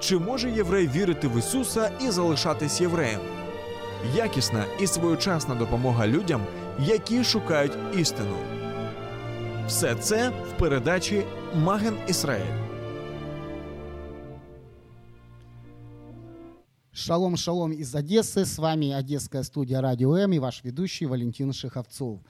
[0.00, 3.20] Чи може єврей вірити в Ісуса і залишатись євреєм?
[4.16, 6.46] Якісна і своєчасна допомога людям,
[6.78, 8.36] які шукають істину.
[9.66, 11.24] Все це в передачі
[11.54, 12.64] Маген Ісраїль.
[16.92, 18.44] Шалом, шалом из Одессы.
[18.44, 22.20] С вами Одесская студия Радио М и ваш ведущий Валентин Шиховцов.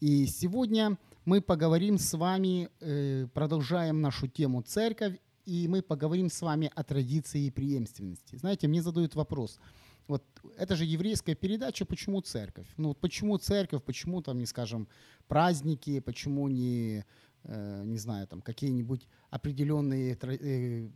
[0.00, 0.96] И сегодня
[1.26, 5.14] мы поговорим с вами, э, продолжаем нашу тему «Церковь»,
[5.49, 8.35] и мы поговорим с вами о традиции и преемственности.
[8.35, 9.59] Знаете, мне задают вопрос,
[10.07, 10.23] вот
[10.57, 12.67] это же еврейская передача, почему церковь?
[12.77, 14.87] Ну вот почему церковь, почему там, не скажем,
[15.27, 17.03] праздники, почему не,
[17.43, 20.89] э, не знаю, там какие-нибудь определенные, э,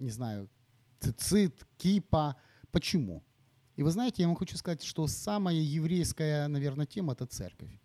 [0.00, 0.48] не знаю,
[1.00, 2.36] цицит, кипа.
[2.70, 3.22] Почему?
[3.76, 7.81] И вы знаете, я вам хочу сказать, что самая еврейская, наверное, тема– это церковь.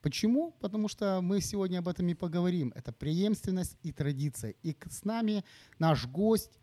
[0.00, 0.52] Почему?
[0.60, 2.72] Потому что мы сегодня об этом и поговорим.
[2.74, 4.54] Это преемственность и традиция.
[4.62, 5.44] И с нами
[5.78, 6.58] наш гость,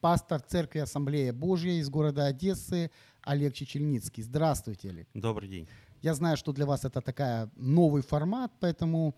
[0.00, 2.90] пастор Церкви Ассамблея Божья из города Одессы
[3.22, 4.22] Олег Чечельницкий.
[4.22, 5.08] Здравствуйте, Олег.
[5.14, 5.68] Добрый день.
[6.02, 9.14] Я знаю, что для вас это такая новый формат, поэтому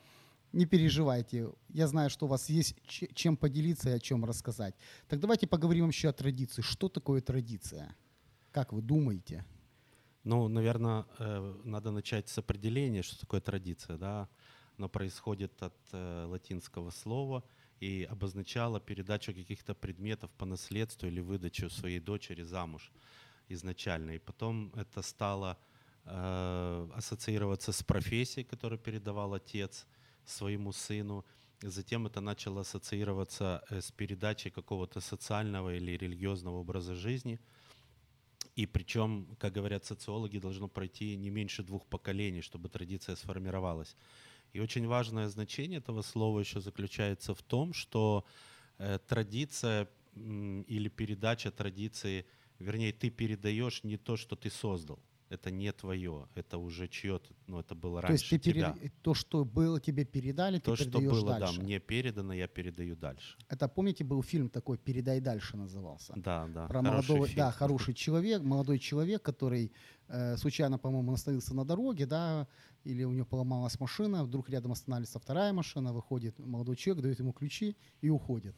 [0.53, 1.51] не переживайте.
[1.69, 4.75] Я знаю, что у вас есть чем поделиться и о чем рассказать.
[5.09, 6.63] Так давайте поговорим еще о традиции.
[6.63, 7.95] Что такое традиция?
[8.53, 9.45] Как вы думаете?
[10.27, 11.05] Ну, наверное,
[11.65, 13.97] надо начать с определения, что такое традиция.
[13.97, 14.29] Да?
[14.77, 17.45] Оно происходит от э, латинского слова
[17.79, 22.91] и обозначало передачу каких-то предметов по наследству или выдачу своей дочери замуж
[23.49, 24.17] изначально.
[24.17, 25.57] И потом это стало
[26.07, 29.87] э, ассоциироваться с профессией, которую передавал отец
[30.25, 31.25] своему сыну.
[31.63, 37.39] Затем это начало ассоциироваться э, с передачей какого-то социального или религиозного образа жизни–
[38.57, 43.95] И причем, как говорят социологи, должно пройти не меньше двух поколений, чтобы традиция сформировалась.
[44.55, 48.25] И очень важное значение этого слова еще заключается в том, что
[48.79, 52.25] э, традиция или передача традиции,
[52.59, 54.99] вернее, ты передаешь не то, что ты создал.
[55.29, 58.91] Это не твое, это уже чье-то, ну это было То есть раньше ты перед- тебя.
[59.03, 61.57] то, что было тебе передали, ты То, что передаешь было, дальше.
[61.57, 63.37] да, мне передано, я передаю дальше.
[63.49, 66.13] Это, помните, был фильм такой «Передай дальше» назывался?
[66.17, 66.69] Да, да.
[66.69, 67.39] Про молодого, фильм.
[67.39, 69.73] да, хороший человек, молодой человек, который
[70.09, 72.47] э, случайно, по-моему, остановился на дороге, да,
[72.85, 77.33] или у него поломалась машина, вдруг рядом останавливается вторая машина, выходит молодой человек, дает ему
[77.33, 78.55] ключи и уходит.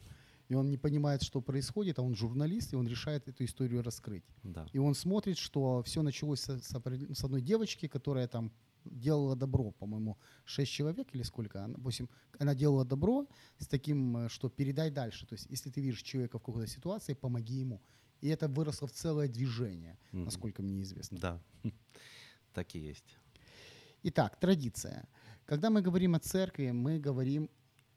[0.49, 4.23] И он не понимает, что происходит, а он журналист, и он решает эту историю раскрыть.
[4.43, 4.65] Да.
[4.73, 6.71] И он смотрит, что все началось с, с
[7.13, 8.51] с одной девочки, которая там
[8.85, 12.07] делала добро, по-моему, шесть человек или сколько, она, восемь,
[12.39, 13.27] она делала добро
[13.59, 15.27] с таким, э, что передай дальше.
[15.27, 17.81] То есть, если ты видишь человека в какой-то ситуации, помоги ему.
[18.21, 20.25] И это выросло в целое движение, Мгм.
[20.25, 21.19] насколько мне известно.
[21.19, 21.41] Да,
[22.53, 23.17] так и есть.
[24.03, 25.07] Итак, традиция.
[25.45, 27.49] Когда мы говорим о церкви, мы говорим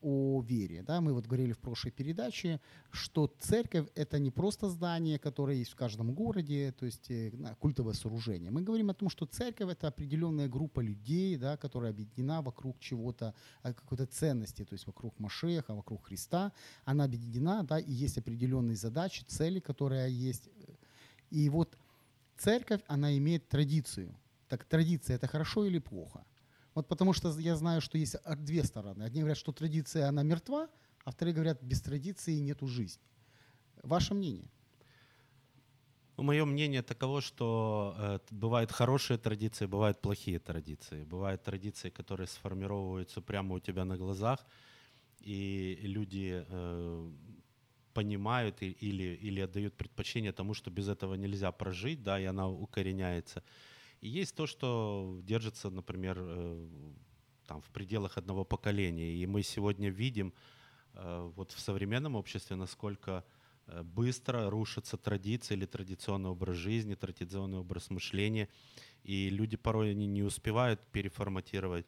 [0.02, 0.82] о вере.
[0.82, 1.00] Да?
[1.00, 5.76] Мы вот говорили в прошлой передаче, что церковь– это не просто здание, которое есть в
[5.76, 7.30] каждом городе, то есть э,
[7.60, 8.50] культовое сооружение.
[8.50, 13.34] Мы говорим о том, что церковь– это определенная группа людей, да, которая объединена вокруг чего-то,
[13.62, 16.52] а, какой-то ценности, то есть вокруг Машеха, вокруг Христа.
[16.84, 20.48] Она объединена, да, и есть определенные задачи, цели, которые есть.
[21.30, 21.78] И вот
[22.36, 24.14] церковь, она имеет традицию.
[24.48, 26.24] Так традиция– это хорошо или плохо?
[26.74, 29.02] Вот потому что я знаю, что есть две стороны.
[29.04, 30.68] Одни говорят, что традиция, она мертва,
[31.04, 33.02] а вторые говорят, без традиции нету жизни.
[33.82, 34.50] Ваше мнение?
[36.16, 41.04] Ну, мое мнение таково, что э, бывают хорошие традиции, бывают плохие традиции.
[41.04, 44.46] Бывают традиции, которые сформировываются прямо у тебя на глазах,
[45.20, 47.10] и люди э,
[47.94, 52.48] понимают и- или, или отдают предпочтение тому, что без этого нельзя прожить, да, и она
[52.48, 53.42] укореняется.
[54.02, 56.68] И есть то, что держится, например, э,
[57.46, 59.14] там, в пределах одного поколения.
[59.14, 60.34] И мы сегодня видим
[60.94, 63.24] э, вот в современном обществе, насколько
[63.68, 68.48] э, быстро рушатся традиции или традиционный образ жизни, традиционный образ мышления.
[69.04, 71.86] И люди порой они не успевают переформатировать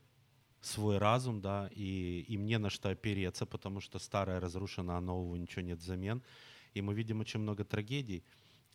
[0.60, 5.34] свой разум, да, и им не на что опереться, потому что старое разрушено, а нового
[5.34, 6.22] ничего нет взамен.
[6.74, 8.22] И мы видим очень много трагедий,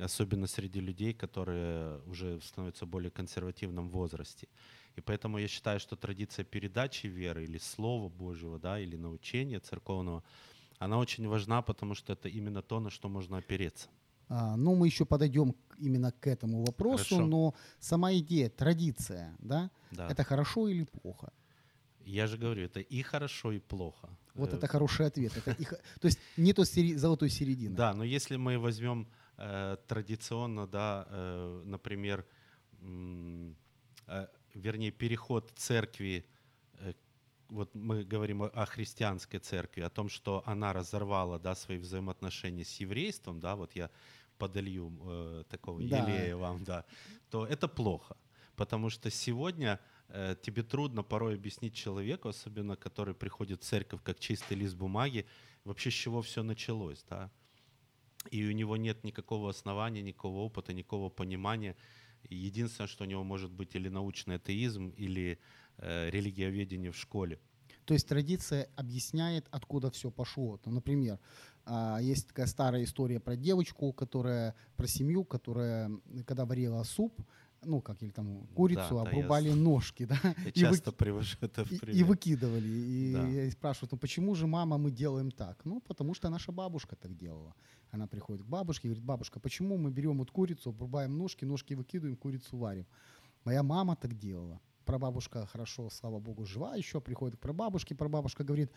[0.04, 4.48] особенно среди людей, которые уже становятся более консервативном возрасте.
[4.96, 10.24] И поэтому я считаю, что традиция передачи веры или Слова Божьего, да, или научения церковного,
[10.82, 13.90] Она очень важна, потому что это именно то, на что можно опереться.
[14.30, 17.28] А, ну, мы еще подойдем именно к этому вопросу, Хорошо.
[17.28, 20.08] но сама идея, традиция, да, Да.
[20.10, 21.34] это хорошо или плохо?
[22.06, 24.08] Я же говорю, это и хорошо, и плохо.
[24.36, 25.34] Вот Э, это хороший ответ.
[25.36, 25.54] Это
[26.00, 27.76] то есть нету сери- золотой середины.
[27.76, 29.06] Да, но если мы возьмем
[29.88, 32.26] традиционно, да, э, например,
[32.82, 36.26] э, вернее, переход церкви,
[36.74, 36.94] э,
[37.50, 42.64] вот мы говорим о, о христианской церкви, о том, что она разорвала, да, свои взаимоотношения
[42.66, 43.90] с еврейством, да, вот я
[44.38, 45.98] подолью э, такого Да.
[46.00, 46.86] елея вам, да,
[47.30, 48.18] то это плохо.
[48.56, 54.20] Потому что сегодня э, тебе трудно порой объяснить человеку, особенно который приходит в церковь как
[54.20, 55.26] чистый лист бумаги,
[55.64, 57.32] вообще с чего все началось, да.
[58.32, 61.76] И у него нет никакого основания, никакого опыта, никакого понимания.
[62.30, 65.40] Единственное, что у него может быть или научный атеизм, или
[65.78, 67.40] э, религиоведение в школе.
[67.86, 70.60] То есть традиция объясняет, откуда все пошло.
[70.66, 71.18] Ну, например,
[71.66, 75.90] а, есть такая старая история про девочку, которая, про семью, которая,
[76.28, 77.20] когда варила суп,
[77.64, 81.38] ну, как или там курицу, да, я обрубали ножки, да, Я и, часто выки- привожу
[81.42, 81.96] это в и- пример.
[82.02, 82.68] и выкидывали.
[82.68, 83.28] И Да.
[83.28, 85.66] я спрашиваю, ну почему же, мама, мы делаем так?
[85.66, 87.54] Ну, потому что наша бабушка так делала.
[87.92, 91.76] Она приходит к бабушке и говорит, бабушка, почему мы берем вот курицу, обрубаем ножки, ножки
[91.76, 92.86] выкидываем, курицу варим?
[93.46, 94.60] Моя мама так делала.
[94.86, 98.72] Прабабушка хорошо, слава богу, жива еще, приходит к прабабушке, прабабушка говорит,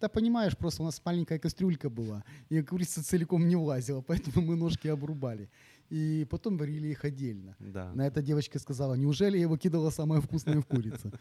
[0.00, 4.56] да понимаешь, просто у нас маленькая кастрюлька была, и курица целиком не влазила, поэтому мы
[4.56, 5.48] ножки обрубали.
[5.92, 7.54] И потом варили их отдельно.
[7.58, 7.92] Да.
[7.92, 11.12] На это девочка сказала, неужели я выкидывала самое вкусное в курицу?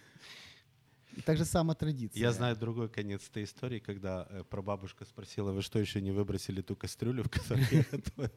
[1.18, 2.21] И так же сама традиция.
[2.21, 6.62] Я знаю другой конец этой истории, когда э, прабабушка спросила, вы что, еще не выбросили
[6.62, 8.31] ту кастрюлю, в которой я готовил?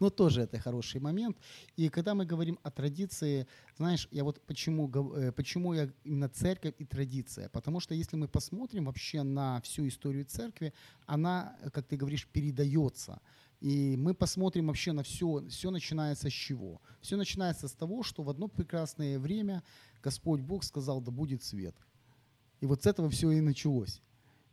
[0.00, 1.36] Но тоже это хороший момент.
[1.76, 3.46] И когда мы говорим о традиции,
[3.76, 7.50] знаешь, я вот почему, э, почему я именно церковь и традиция?
[7.50, 10.72] Потому что если мы посмотрим вообще на всю историю церкви,
[11.06, 13.20] она, как ты говоришь, передается.
[13.64, 16.82] И мы посмотрим вообще на все, все начинается с чего?
[17.00, 19.62] Все начинается с того, что в одно прекрасное время
[20.02, 21.74] Господь Бог сказал, да будет свет.
[22.60, 24.02] И вот с этого все и началось.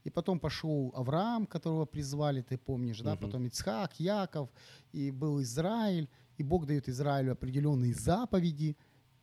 [0.06, 3.20] И потом пошел Авраам, которого призвали, ты помнишь, да, Мгм.
[3.22, 4.50] потом Ицхак, Яков,
[4.94, 8.78] и был Израиль, и Бог дает Израилю определенные заповеди.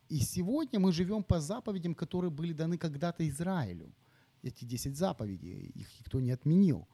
[0.07, 3.91] И сегодня мы живем по заповедям, которые были даны когда-то Израилю.
[4.43, 6.87] Эти 10 заповедей, их никто не отменил.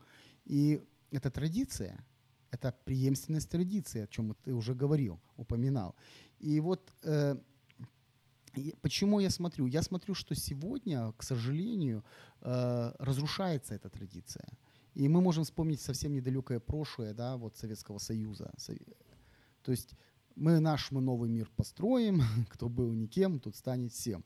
[0.45, 0.81] И
[1.11, 2.05] это традиция,
[2.55, 5.95] это преемственность традиции, о чем ты уже говорил, упоминал.
[6.39, 7.35] И вот э,
[8.81, 9.67] почему я смотрю?
[9.67, 12.03] Я смотрю, что сегодня, к сожалению,
[12.41, 14.47] э, разрушается эта традиция.
[14.95, 18.51] И мы можем вспомнить совсем недалекое прошлое, да, вот Советского Союза.
[18.57, 18.77] Со-
[19.61, 19.95] То есть
[20.35, 24.23] мы наш мы новый мир построим, кто был никем, тот станет всем.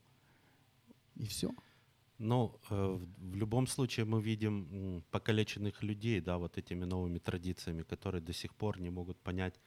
[1.15, 1.51] И все.
[2.19, 8.21] Ну, э, в любом случае мы видим покалеченных людей, да, вот этими новыми традициями, которые
[8.21, 9.59] до сих пор не могут понять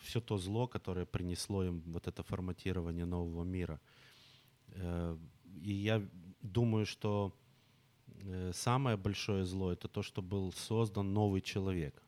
[0.00, 3.80] все то зло, которое принесло им вот это форматирование нового мира.
[4.68, 5.16] Э,
[5.62, 6.02] И я
[6.42, 7.32] думаю, что
[8.06, 12.05] э, самое большое зло это то, что был создан новый человек э,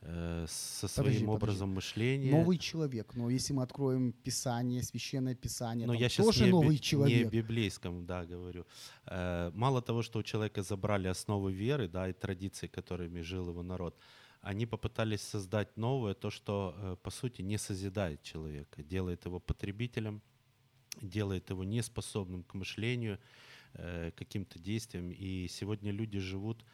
[0.00, 1.24] со своим Подожди, подожди.
[1.26, 2.30] образом мышления.
[2.30, 3.14] Новый человек.
[3.16, 7.26] Но если мы откроем Писание, священное Писание, Но я сейчас тоже не, новый не человек.
[7.26, 8.64] о библейском, да, говорю.
[9.06, 13.62] Э, Мало того, что у человека забрали основы веры, да, и традиции, которыми жил его
[13.62, 13.96] народ,
[14.40, 20.22] они попытались создать новое, то, что, э, по сути, не созидает человека, делает его потребителем,
[21.02, 23.18] делает его неспособным к мышлению,
[23.74, 25.10] э, каким-то действиям.
[25.10, 26.64] И сегодня люди живут э,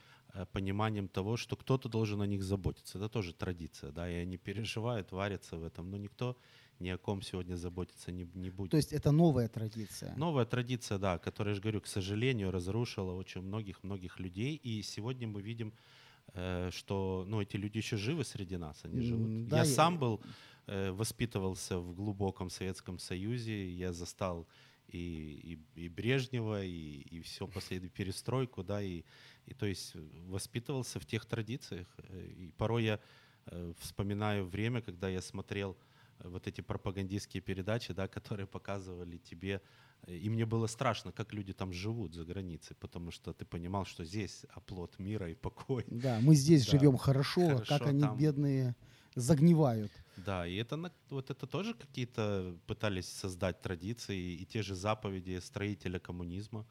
[0.53, 2.99] пониманием того, что кто-то должен о них заботиться.
[2.99, 6.37] Это тоже традиция, да, и они переживают, варятся в этом, но никто
[6.81, 8.71] ни о ком сегодня заботиться не, не будет.
[8.71, 10.15] То есть это новая традиция.
[10.17, 14.57] Новая традиция, да, которая, я же говорю, к сожалению, разрушила очень многих-многих людей.
[14.57, 15.73] И сегодня мы видим,
[16.33, 19.49] э, что ну, эти люди еще живы среди нас, они живут.
[19.49, 20.21] да, я я- сам был,
[20.67, 24.47] э, воспитывался в глубоком Советском Союзе, я застал
[24.89, 29.03] и, и, и Брежнева, и, и все последнюю перестройку, да, и,
[29.47, 29.95] и то есть
[30.29, 31.87] воспитывался в тех традициях.
[31.99, 32.99] Э, И порой я
[33.47, 35.77] э, вспоминаю время, когда я смотрел
[36.21, 39.61] э, вот эти пропагандистские передачи, да, которые показывали тебе,
[40.07, 43.85] э, и мне было страшно, как люди там живут за границей, потому что ты понимал,
[43.85, 45.85] что здесь оплот мира и покой.
[45.89, 46.71] Да, мы здесь Да.
[46.79, 48.75] живем хорошо, а Хорошо, как они, там- бедные,
[49.17, 49.93] загнивают.
[50.17, 55.99] Да, и это, вот это тоже какие-то пытались создать традиции, и те же заповеди строителя
[55.99, 56.65] коммунизма, э,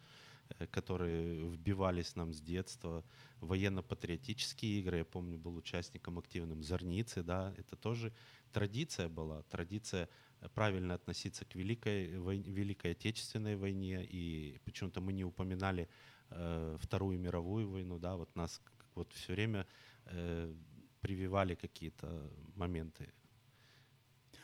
[0.71, 3.03] которые вбивались нам с детства,
[3.41, 8.13] военно-патриотические игры, я помню, был участником активным Зорницы, да, это тоже
[8.51, 10.07] традиция была, традиция
[10.41, 15.87] э, правильно относиться к Великой, вой- Великой Отечественной войне, и почему-то мы не упоминали
[16.29, 18.61] э, Вторую мировую войну, да, вот нас
[18.95, 19.65] вот все время
[20.05, 20.53] э,
[21.01, 23.11] прививали какие-то моменты.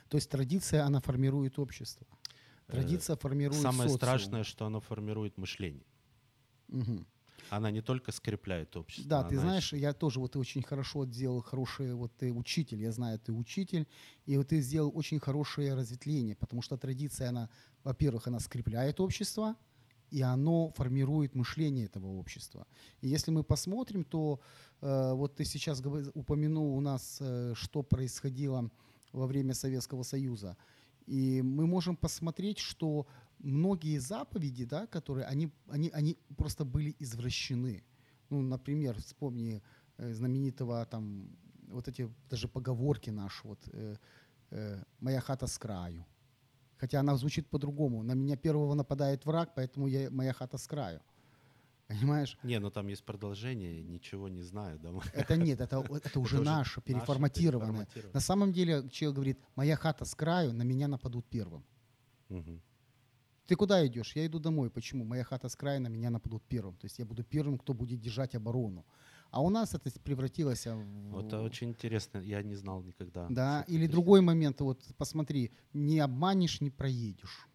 [0.09, 2.07] То есть традиция, она формирует общество.
[2.67, 3.97] Традиция Э, формирует Самое социум.
[3.97, 5.85] страшное, что оно формирует мышление.
[6.71, 7.05] Мгм.
[7.49, 9.09] Она не только скрепляет общество.
[9.09, 12.81] Да, ты знаешь, ещё- я тоже вот ты очень хорошо сделал хороший вот ты учитель,
[12.81, 13.85] я знаю, ты учитель,
[14.27, 17.49] и вот ты сделал очень хорошее разветвление, потому что традиция, она,
[17.83, 19.55] во-первых, она скрепляет общество,
[20.11, 22.65] и оно формирует мышление этого общества.
[23.01, 24.39] И если мы посмотрим, то
[24.81, 25.81] э, вот ты сейчас
[26.13, 28.69] упомянул у нас, э, что происходило
[29.13, 30.55] во время Советского Союза.
[31.07, 33.05] И мы можем посмотреть, что
[33.39, 37.83] многие заповеди, да, которые, они, они, они просто были извращены.
[38.29, 39.61] Ну, например, вспомни
[39.97, 41.29] э, знаменитого там,
[41.67, 43.95] вот эти даже поговорки наши, вот, э,
[44.51, 46.05] э, «Моя хата с краю».
[46.77, 48.03] Хотя она звучит по-другому.
[48.03, 51.01] На меня первого нападает враг, поэтому я, моя хата с краю.
[51.87, 52.37] Понимаешь?
[52.43, 54.79] Не, ну там есть продолжение, ничего не знаю.
[54.79, 57.85] Да, Это нет, это, это уже уже наше, переформатированное.
[57.85, 58.13] переформатированное.
[58.13, 61.65] На самом деле человек говорит, моя хата с краю, на меня нападут первым.
[62.29, 62.61] Мгм.
[63.49, 64.15] Ты куда идешь?
[64.15, 64.69] Я иду домой.
[64.69, 65.05] Почему?
[65.05, 66.75] Моя хата с краю, на меня нападут первым.
[66.75, 68.85] То есть я буду первым, кто будет держать оборону.
[69.31, 71.09] А у нас это превратилось в...
[71.09, 73.25] Вот это очень интересно, я не знал никогда.
[73.29, 77.47] Да, или другой момент, вот посмотри, не обманешь, не проедешь.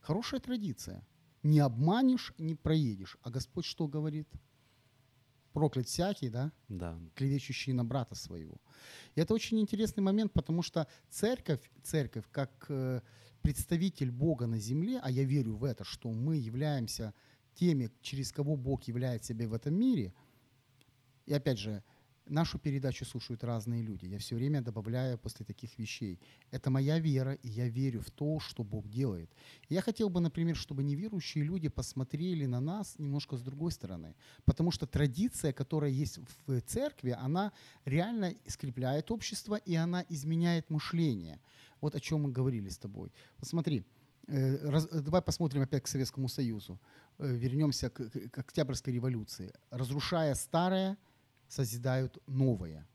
[0.00, 1.06] Хорошая традиция.
[1.42, 3.18] Не обманешь, не проедешь.
[3.22, 4.28] А Господь что говорит?
[5.52, 8.56] Проклят всякий, да, Да, клевещущий на брата своего.
[9.16, 13.02] И это очень интересный момент, потому что церковь, церковь как э,
[13.44, 17.12] представитель Бога на земле, а я верю в это, что мы являемся
[17.54, 20.14] теми, через кого Бог являет себя в этом мире.
[21.26, 21.84] И опять же,
[22.26, 24.06] нашу передачу слушают разные люди.
[24.06, 26.18] Я все время добавляю после таких вещей.
[26.50, 29.30] Это моя вера, и я верю в то, что Бог делает.
[29.68, 34.14] Я хотел бы, например, чтобы неверующие люди посмотрели на нас немножко с другой стороны.
[34.44, 37.52] Потому что традиция, которая есть в церкви, она
[37.84, 41.40] реально скрепляет общество, и она изменяет мышление.
[41.80, 43.12] Вот о чем мы говорили с тобой.
[43.38, 43.84] Вот смотри,
[44.28, 46.80] э, давай посмотрим опять к Советскому Союзу.
[47.18, 49.52] Э, Вернемся к Октябрьской революции.
[49.70, 50.96] Разрушая старое,
[51.48, 52.86] созидают новое.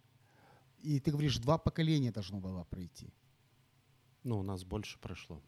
[0.80, 3.14] И ты говоришь, два поколения должно было пройти.
[4.24, 5.42] ну у нас больше прошло.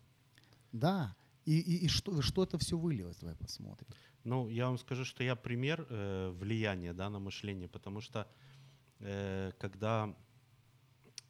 [0.71, 1.15] Да.
[1.45, 3.17] И, и, и что, что это все вылилось?
[3.17, 3.87] Давай посмотрим.
[4.23, 8.27] Ну, я вам скажу, что я пример э, влияния да, на мышление, потому что
[8.99, 10.15] э, когда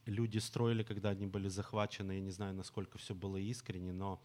[0.05, 4.21] люди строили, когда они были захвачены, я не знаю, насколько все было искренне, но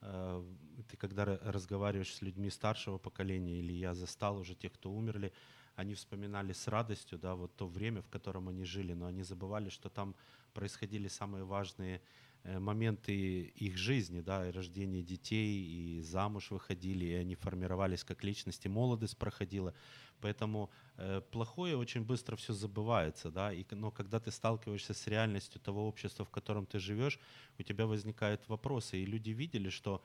[0.00, 0.44] э,
[0.88, 5.32] ты когда ра- разговариваешь с людьми старшего поколения, или я застал уже тех, кто умерли,
[5.76, 9.70] они вспоминали с радостью, да, вот то время, в котором они жили, но они забывали,
[9.70, 10.14] что там
[10.52, 12.02] происходили самые важные
[12.44, 18.24] э, моменты их жизни, да, и рождение детей, и замуж выходили, и они формировались как
[18.24, 19.74] личности, молодость проходила.
[20.20, 25.60] Поэтому э, плохое очень быстро все забывается, да, и, но когда ты сталкиваешься с реальностью
[25.60, 27.18] того общества, в котором ты живешь,
[27.58, 30.02] у тебя возникают вопросы, и люди видели, что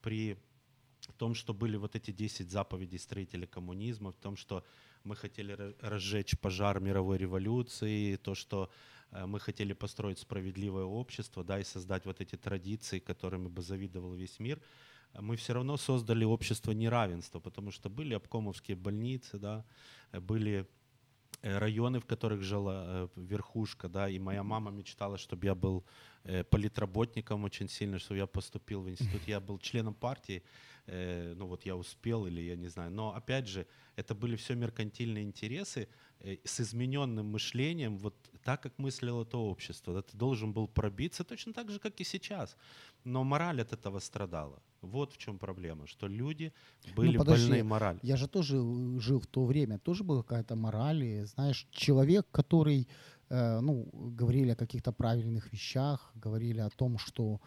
[0.00, 0.38] при
[1.12, 4.64] том, что были вот эти 10 заповедей строителя коммунизма, в том, что
[5.04, 8.70] мы хотели ра- разжечь пожар мировой революции, то, что
[9.10, 14.14] э, мы хотели построить справедливое общество, да, и создать вот эти традиции, которыми бы завидовал
[14.14, 14.60] весь мир,
[15.20, 19.64] мы все равно создали общество неравенства, потому что были обкомовские больницы, да,
[20.12, 20.66] были
[21.42, 25.84] э, районы, в которых жила э, верхушка, да, и моя мама мечтала, чтобы я был
[26.50, 30.42] политработником очень сильно, чтобы я поступил в институт, я был членом партии,
[30.86, 34.54] э, ну вот я успел или я не знаю, но опять же, это были все
[34.54, 35.88] меркантильные интересы
[36.20, 41.24] э, с измененным мышлением, вот так, как мыслило то общество, да, ты должен был пробиться
[41.24, 42.56] точно так же, как и сейчас,
[43.04, 44.62] но мораль от этого страдала.
[44.82, 46.52] Вот в чем проблема, что люди
[46.96, 47.98] были Ну, подожди, больны мораль.
[48.02, 51.02] Я же тоже э, жил в то время, тоже была какая-то мораль.
[51.02, 52.86] и, знаешь, человек, который,
[53.30, 57.40] э, ну, говорили о каких-то правильных вещах, говорили о том, что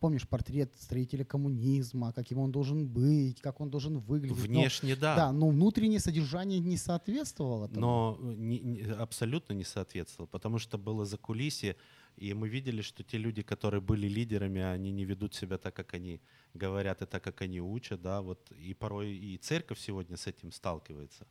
[0.00, 4.38] помнишь портрет строителя коммунизма, каким он должен быть, как он должен выглядеть.
[4.38, 5.16] Но- Внешне, да.
[5.16, 7.80] Да, но внутреннее содержание не соответствовало тому.
[7.80, 11.76] но не- не- абсолютно не соответствовал, потому что было за кулисье,
[12.16, 15.94] и мы видели, что те люди, которые были лидерами, они не ведут себя так, как
[15.94, 16.20] они
[16.54, 20.50] говорят, и так, как они учат, да, вот, и порой и церковь сегодня с этим
[20.50, 21.26] сталкивается,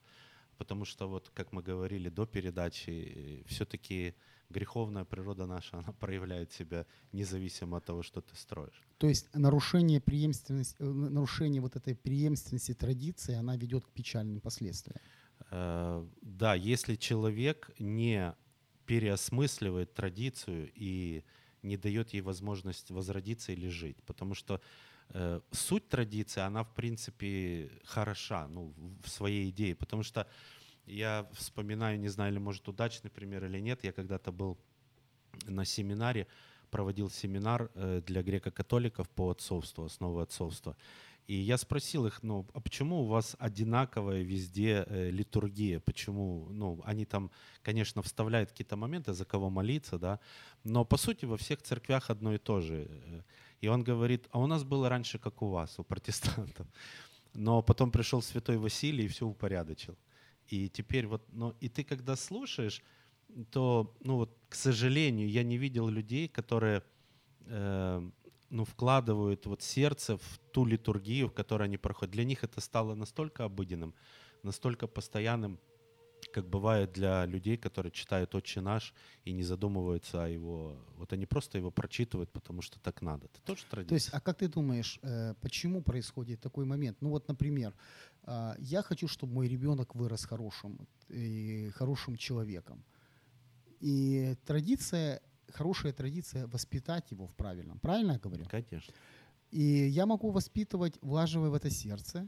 [0.57, 4.13] потому что, вот, как мы говорили до передачи, все-таки
[4.49, 8.81] греховная природа наша, она проявляет себя независимо от того, что ты строишь.
[8.97, 14.99] То есть нарушение преемственности, э, нарушение вот этой преемственности традиции, она ведет к печальным последствиям.
[15.51, 18.33] Э, Да, если человек не
[18.85, 21.23] переосмысливает традицию и
[21.61, 23.97] не дает ей возможность возродиться или жить.
[24.03, 24.61] Потому что
[25.09, 28.73] э, суть традиции, она, в принципе, хороша, ну,
[29.03, 30.27] в своей идее, потому что
[30.87, 34.57] я вспоминаю, не знаю, или, может, удачный пример или нет, я когда-то был
[35.45, 36.27] на семинаре,
[36.71, 40.75] проводил семинар э, для греко-католиков по отцовству, основы отцовства.
[41.27, 45.79] И я спросил их, ну, а почему у вас одинаковая везде э, литургия?
[45.81, 47.31] Почему, ну, они там,
[47.63, 50.19] конечно, вставляют какие-то моменты, за кого молиться, да,
[50.63, 52.87] но по сути во всех церквях одно и то же.
[52.89, 53.21] Э,
[53.59, 56.67] и он говорит, а у нас было раньше, как у вас, у протестантов.
[57.33, 59.97] Но потом пришел святой Василий и все упорядочил.
[60.47, 62.81] И теперь вот, ну, и ты когда слушаешь,
[63.51, 66.83] то, ну вот, к сожалению, я не видел людей, которые
[67.41, 68.09] э,
[68.49, 72.13] ну, вкладывают вот сердце в ту литургию, в которой они проходят.
[72.13, 73.93] Для них это стало настолько обыденным,
[74.43, 75.59] настолько постоянным,
[76.31, 80.75] как бывает для людей, которые читают «Отче наш» и не задумываются о его...
[80.97, 83.25] Вот они просто его прочитывают, потому что так надо.
[83.25, 83.89] Это тоже традиция.
[83.89, 86.97] То есть, а как ты думаешь, э, почему происходит такой момент?
[87.01, 87.73] Ну вот, например,
[88.59, 92.83] я хочу, чтобы мой ребенок вырос хорошим, и хорошим человеком.
[93.79, 97.79] И традиция хорошая традиция воспитать его в правильном.
[97.79, 98.45] Правильно я говорю?
[98.49, 98.93] Конечно.
[99.51, 102.27] И я могу воспитывать, влаживая в это сердце,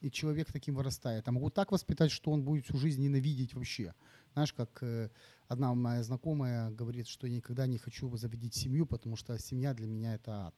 [0.00, 1.28] и человек таким вырастает.
[1.28, 3.94] А могу так воспитать, что он будет всю жизнь ненавидеть вообще.
[4.32, 5.10] Знаешь, как э,
[5.48, 9.86] одна моя знакомая говорит, что я никогда не хочу заводить семью, потому что семья для
[9.86, 10.54] меня это ад.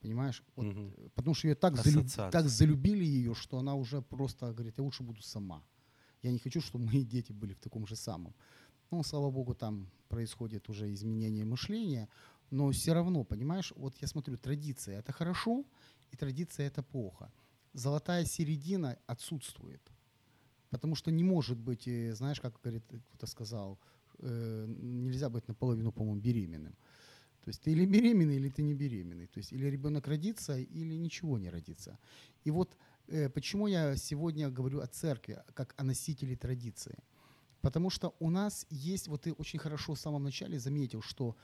[0.00, 0.42] Понимаешь?
[0.56, 0.92] Вот, Мгм.
[1.14, 2.30] Потому что ее так, залю- Ассоциация.
[2.30, 5.62] так залюбили ее, что она уже просто говорит, я лучше буду сама.
[6.22, 8.34] Я не хочу, чтобы мои дети были в таком же самом.
[8.90, 12.08] Ну, слава богу, там происходит уже изменение мышления,
[12.50, 15.64] но все равно, понимаешь, вот я смотрю, традиция это хорошо,
[16.12, 17.30] и традиция это плохо.
[17.74, 19.82] Золотая середина отсутствует.
[20.70, 23.78] Потому что не может быть, э, знаешь, как говорит, кто-то сказал,
[24.20, 26.74] э, нельзя быть наполовину, по-моему, беременным.
[27.48, 29.26] То есть ты или беременный, или ты не беременный.
[29.26, 31.98] То есть или ребенок родится, или ничего не родится.
[32.44, 32.76] И вот
[33.06, 36.98] э, почему я сегодня говорю о церкви, как о носителе традиции.
[37.62, 41.36] Потому что у нас есть, вот ты очень хорошо в самом начале заметил, что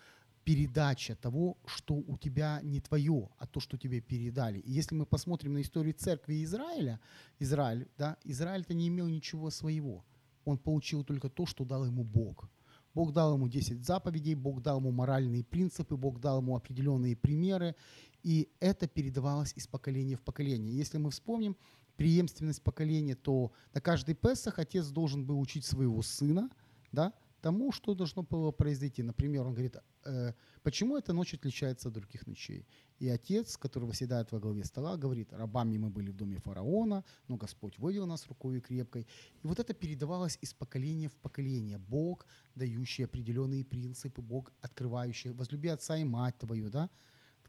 [0.44, 4.58] передача того, что у тебя не твое, а то, что тебе передали.
[4.58, 7.00] И если мы посмотрим на историю церкви Израиля,
[7.40, 10.04] Израиль, да, Израиль-то не имел ничего своего.
[10.44, 12.50] Он получил только то, что дал ему Бог.
[12.94, 17.74] Бог дал ему 10 заповедей, Бог дал ему моральные принципы, Бог дал ему определенные примеры,
[18.22, 20.76] и это передавалось из поколения в поколение.
[20.76, 21.56] Если мы вспомним
[21.96, 26.50] преемственность поколения, то на каждый Песах отец должен был учить своего сына,
[26.92, 27.12] да,
[27.44, 29.02] тому, что должно было произойти.
[29.02, 29.76] Например, он говорит,
[30.06, 32.66] э, почему эта ночь отличается от других ночей?
[33.02, 37.36] И отец, который восседает во главе стола, говорит, рабами мы были в доме фараона, но
[37.36, 39.06] Господь вывел нас рукой крепкой.
[39.42, 41.76] И вот это передавалось из поколения в поколение.
[41.76, 46.88] Бог, дающий определенные принципы, Бог, открывающий, возлюби отца и мать твою, да?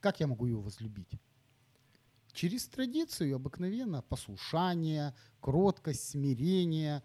[0.01, 1.13] Как я могу его возлюбить?
[2.34, 7.01] Через традицию обыкновенно, послушание, кроткость, смирение.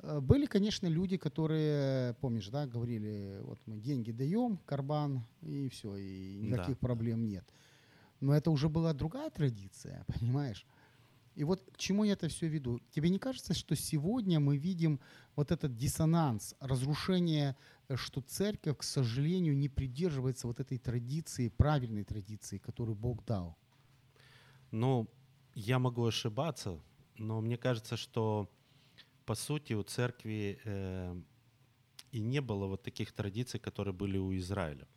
[0.00, 5.96] Э, Были, конечно, люди, которые, помнишь, да, говорили, вот мы деньги даем, карбан, и все,
[5.96, 7.44] и никаких Да, проблем нет.
[8.20, 10.66] Но это уже была другая традиция, понимаешь?
[11.34, 12.80] И вот к чему я это все веду?
[12.90, 15.00] Тебе не кажется, что сегодня мы видим
[15.36, 17.56] вот этот диссонанс, разрушение,
[17.88, 23.56] э, что церковь, к сожалению, не придерживается вот этой традиции, правильной традиции, которую Бог дал?
[24.70, 25.08] Ну,
[25.54, 26.80] я могу ошибаться,
[27.16, 28.50] но мне кажется, что
[29.28, 31.14] по сути у церкви э,
[32.12, 34.88] и не было вот таких традиций, которые были у Израиля.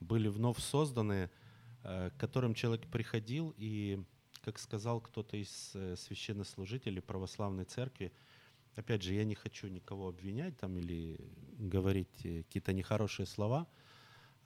[0.00, 1.30] Были вновь созданные,
[1.84, 4.02] э, к которым человек приходил и,
[4.44, 8.12] как сказал кто-то из э, священнослужителей православной церкви,
[8.74, 11.16] опять же, я не хочу никого обвинять там или
[11.56, 13.68] говорить э, какие-то нехорошие слова,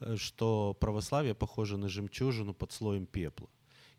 [0.00, 3.48] э, что православие похоже на жемчужину под слоем пепла.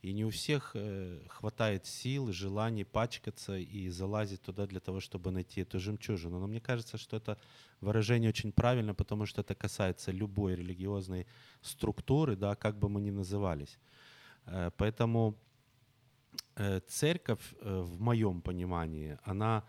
[0.02, 5.00] И не у всех э, хватает сил и желаний пачкаться и залазить туда для того,
[5.00, 6.40] чтобы найти эту жемчужину.
[6.40, 7.38] Но мне кажется, что это
[7.82, 11.28] выражение очень правильно, потому что это касается любой религиозной
[11.62, 13.78] структуры, да, как бы мы ни назывались.
[14.48, 15.38] Э, поэтому
[16.56, 19.64] э, церковь, в моем понимании, она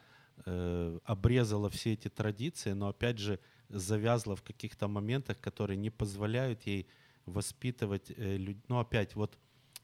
[1.04, 6.88] обрезала все эти традиции, но опять же завязла в каких-то моментах, которые не позволяют ей
[7.26, 8.60] воспитывать людей.
[8.66, 9.38] Ну, опять, вот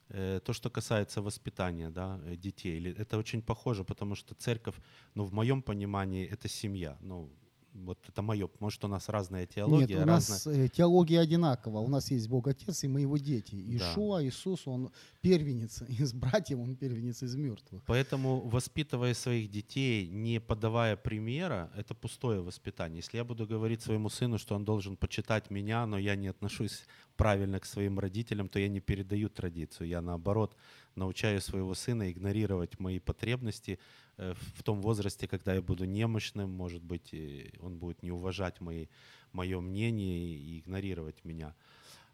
[0.09, 4.77] то, что касается воспитания да, э, детей, это очень похоже, потому что церковь,
[5.15, 6.97] ну, в моем понимании, это семья.
[7.01, 7.31] Ну,
[7.85, 9.97] вот это мое, может у нас разная теология.
[9.97, 11.79] Нет, у нас э, теология одинакова.
[11.79, 13.55] У нас есть Бог Отец, и мы его дети.
[13.77, 17.83] Ишуа, Иисус, он первенец из братьев, он первенец из мертвых.
[17.87, 22.99] Поэтому воспитывая своих детей, не подавая примера, это пустое воспитание.
[22.99, 26.87] Если я буду говорить своему сыну, что он должен почитать меня, но я не отношусь
[27.17, 29.89] правильно к своим родителям, то я не передаю традицию.
[29.89, 30.57] Я наоборот
[30.95, 33.79] научаю своего сына игнорировать мои потребности
[34.19, 37.15] в том возрасте, когда я буду немощным, может быть,
[37.61, 38.87] он будет не уважать мои,
[39.33, 41.55] мое мнение и игнорировать меня.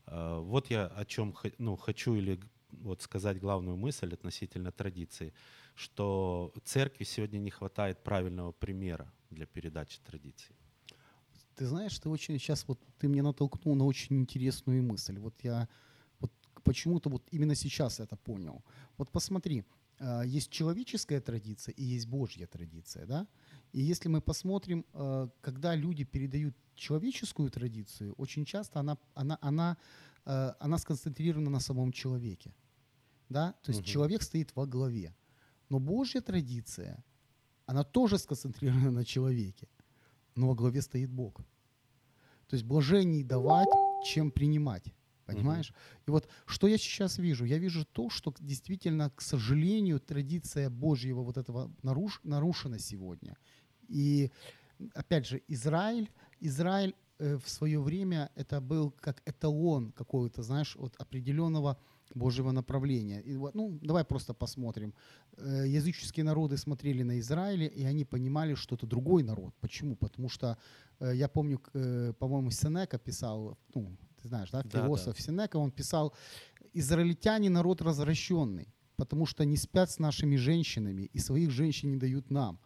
[0.06, 2.38] Э, вот я о чем ну, хочу или
[2.70, 5.32] вот сказать главную мысль относительно традиции,
[5.74, 10.54] что церкви сегодня не хватает правильного примера для передачи традиций.
[11.56, 15.18] Ты знаешь, ты очень сейчас вот ты меня натолкнул на очень интересную мысль.
[15.18, 15.68] Вот я
[16.18, 16.32] вот
[16.64, 18.64] почему-то вот именно сейчас это понял.
[18.98, 19.64] Вот посмотри,
[20.26, 23.26] есть человеческая традиция и есть Божья традиция, да?
[23.72, 29.76] И если мы посмотрим, а, когда люди передают человеческую традицию, очень часто она, она, она,
[30.24, 32.54] а, она сконцентрирована на самом человеке.
[33.28, 33.52] Да?
[33.62, 33.88] То есть угу.
[33.88, 35.14] человек стоит во главе.
[35.70, 37.02] Но Божья традиция,
[37.66, 39.68] она тоже сконцентрирована на человеке
[40.36, 41.38] но во главе стоит Бог.
[42.48, 43.68] То есть блажений давать,
[44.06, 44.94] чем принимать.
[45.26, 45.70] Понимаешь?
[45.70, 46.02] Mm-hmm.
[46.08, 47.44] И вот что я сейчас вижу?
[47.44, 53.36] Я вижу то, что действительно, к сожалению, традиция Божьего вот этого наруш, нарушена сегодня.
[53.88, 54.30] И
[54.94, 56.10] опять же, Израиль,
[56.40, 61.78] Израиль э, в свое время это был как эталон какого-то, знаешь, вот определенного
[62.14, 63.20] Божьего направления.
[63.20, 64.94] И вот, ну, давай просто посмотрим.
[65.36, 69.54] Э, языческие народы смотрели на Израиль, и они понимали, что это другой народ.
[69.60, 69.96] Почему?
[69.96, 70.56] Потому что
[71.00, 75.22] э, я помню, э, по-моему, Сенека писал, ну, ты знаешь, да, философ да, да.
[75.22, 76.14] Сенека, он писал,
[76.72, 82.30] израильтяне народ развращенный, потому что не спят с нашими женщинами, и своих женщин не дают
[82.30, 82.58] нам.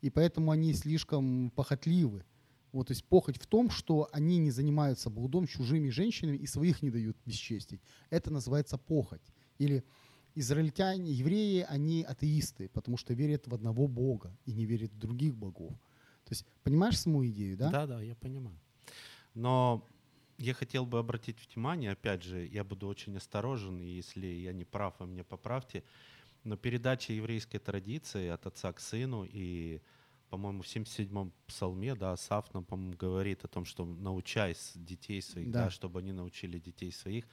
[0.00, 2.24] И поэтому они слишком похотливы.
[2.72, 6.82] Вот, то есть похоть в том, что они не занимаются блудом чужими женщинами и своих
[6.82, 7.82] не дают бесчестить.
[8.08, 9.20] Это называется похоть.
[9.58, 9.84] Или
[10.34, 15.34] израильтяне, евреи, они атеисты, потому что верят в одного Бога и не верят в других
[15.34, 15.74] богов.
[16.24, 17.70] То есть понимаешь саму идею, да?
[17.70, 18.58] Да, да, я понимаю.
[19.34, 19.86] Но
[20.42, 24.64] я хотел бы обратить внимание, опять же, я буду очень осторожен, и если я не
[24.64, 25.84] прав, вы меня поправьте,
[26.44, 29.80] но передача еврейской традиции от отца к сыну и
[30.28, 35.50] по-моему, в 77-м псалме, да, Асаф нам, по-моему, говорит о том, что научай детей своих,
[35.50, 35.64] да.
[35.64, 37.26] да, чтобы они научили детей своих.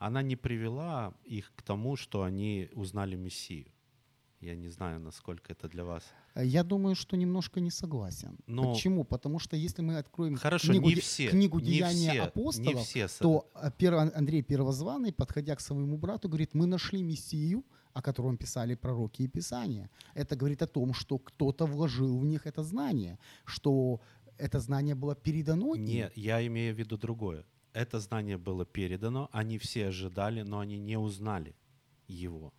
[0.00, 3.70] Она не привела их к тому, что они узнали Мессию.
[4.40, 6.02] Я не знаю, насколько это для вас.
[6.34, 8.38] Я думаю, что немножко не согласен.
[8.46, 8.72] Но...
[8.72, 9.04] Почему?
[9.04, 12.84] Потому что если мы откроем Хорошо, книгу, не все, книгу не Деяния все, апостолов, не
[12.84, 13.08] все.
[13.18, 13.50] то
[14.14, 19.28] Андрей Первозванный, подходя к своему брату, говорит, мы нашли Мессию, о котором писали пророки и
[19.28, 19.90] Писания.
[20.14, 24.00] Это говорит о том, что кто-то вложил в них это знание, что
[24.38, 25.84] это знание было передано им.
[25.84, 27.44] Нет, я имею в виду другое.
[27.74, 31.54] Это знание было передано, они все ожидали, но они не узнали
[32.08, 32.54] его.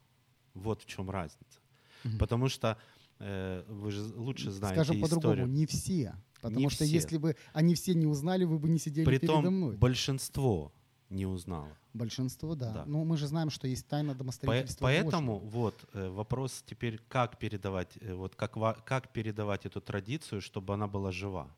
[0.53, 1.60] Вот в чем разница.
[2.03, 2.17] Угу.
[2.17, 2.77] Потому что
[3.19, 6.15] э, вы же лучше знаете Скажем по-другому, не все.
[6.41, 6.93] Потому не что все.
[6.93, 9.77] если бы они все не узнали, вы бы не сидели Притом передо мной.
[9.77, 10.73] большинство
[11.09, 11.77] не узнало.
[11.93, 12.71] Большинство, да.
[12.71, 12.85] да.
[12.85, 14.85] Но мы же знаем, что есть тайна домостроительства.
[14.85, 15.49] По- поэтому Божьего.
[15.49, 18.53] вот э, вопрос теперь, как передавать, э, вот как,
[18.85, 21.53] как передавать эту традицию, чтобы она была жива.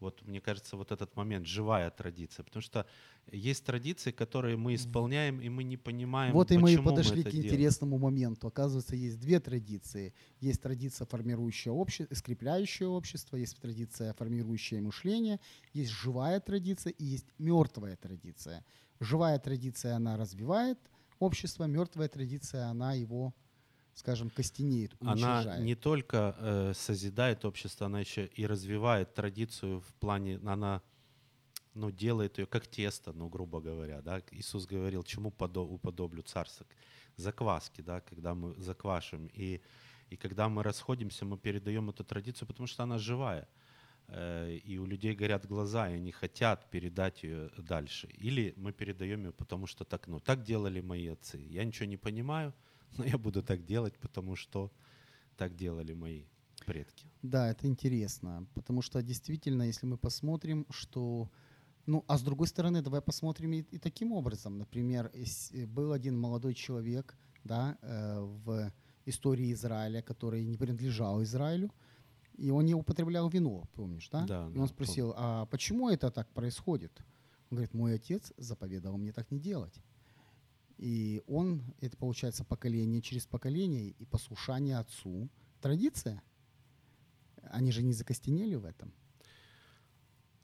[0.00, 2.86] Вот мне кажется, вот этот момент живая традиция, потому что
[3.32, 7.22] есть традиции, которые мы исполняем, и мы не понимаем, Вот и мы и подошли мы
[7.24, 7.48] к делаем.
[7.48, 8.46] интересному моменту.
[8.46, 10.14] Оказывается, есть две традиции.
[10.40, 15.40] Есть традиция, формирующая общество, скрепляющее общество, есть традиция, формирующая мышление,
[15.74, 18.64] есть живая традиция и есть мертвая традиция.
[19.00, 20.78] Живая традиция, она развивает
[21.18, 23.34] общество, мертвая традиция, она его
[23.98, 25.46] скажем, костенеет, уничтожает.
[25.46, 30.82] Она не только э, созидает общество, она еще и развивает традицию в плане, она
[31.74, 34.00] ну, делает ее как тесто, ну, грубо говоря.
[34.00, 34.22] Да?
[34.30, 36.64] Иисус говорил, чему уподоблю царство?
[37.16, 39.26] Закваски, да, когда мы заквашим.
[39.34, 39.60] И,
[40.10, 43.48] и когда мы расходимся, мы передаем эту традицию, потому что она живая.
[44.06, 48.06] Э, и у людей горят глаза, и они хотят передать ее дальше.
[48.06, 51.38] Или мы передаем ее, потому что так, ну, так делали мои отцы.
[51.50, 52.54] Я ничего не понимаю,
[52.96, 54.70] но я буду так делать, потому что
[55.36, 56.24] так делали мои
[56.66, 57.06] предки.
[57.22, 61.30] Да, это интересно, потому что действительно, если мы посмотрим, что
[61.86, 64.58] ну, а с другой стороны, давай посмотрим и, и таким образом.
[64.58, 68.70] Например, э, был один молодой человек да, э, в
[69.06, 71.70] истории Израиля, который не принадлежал Израилю,
[72.36, 74.26] и он не употреблял вино, помнишь, да?
[74.26, 74.50] Да.
[74.54, 76.92] И он спросил, а почему это так происходит?
[77.50, 79.80] Он говорит, мой отец заповедовал мне так не делать.
[80.78, 85.28] И он, это получается поколение через поколение, и послушание отцу.
[85.60, 86.22] Традиция.
[87.50, 88.92] Они же не закостенели в этом.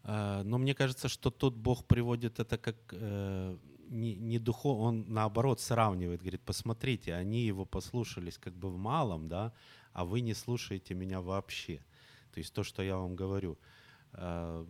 [0.03, 3.57] Э, но мне кажется, что тут Бог приводит это как э,
[3.89, 9.29] не, не духов, он наоборот сравнивает, говорит, посмотрите, они его послушались как бы в малом,
[9.29, 9.53] да,
[9.93, 11.85] а вы не слушаете меня вообще.
[12.33, 13.57] То есть то, что я вам говорю.
[14.13, 14.67] Э,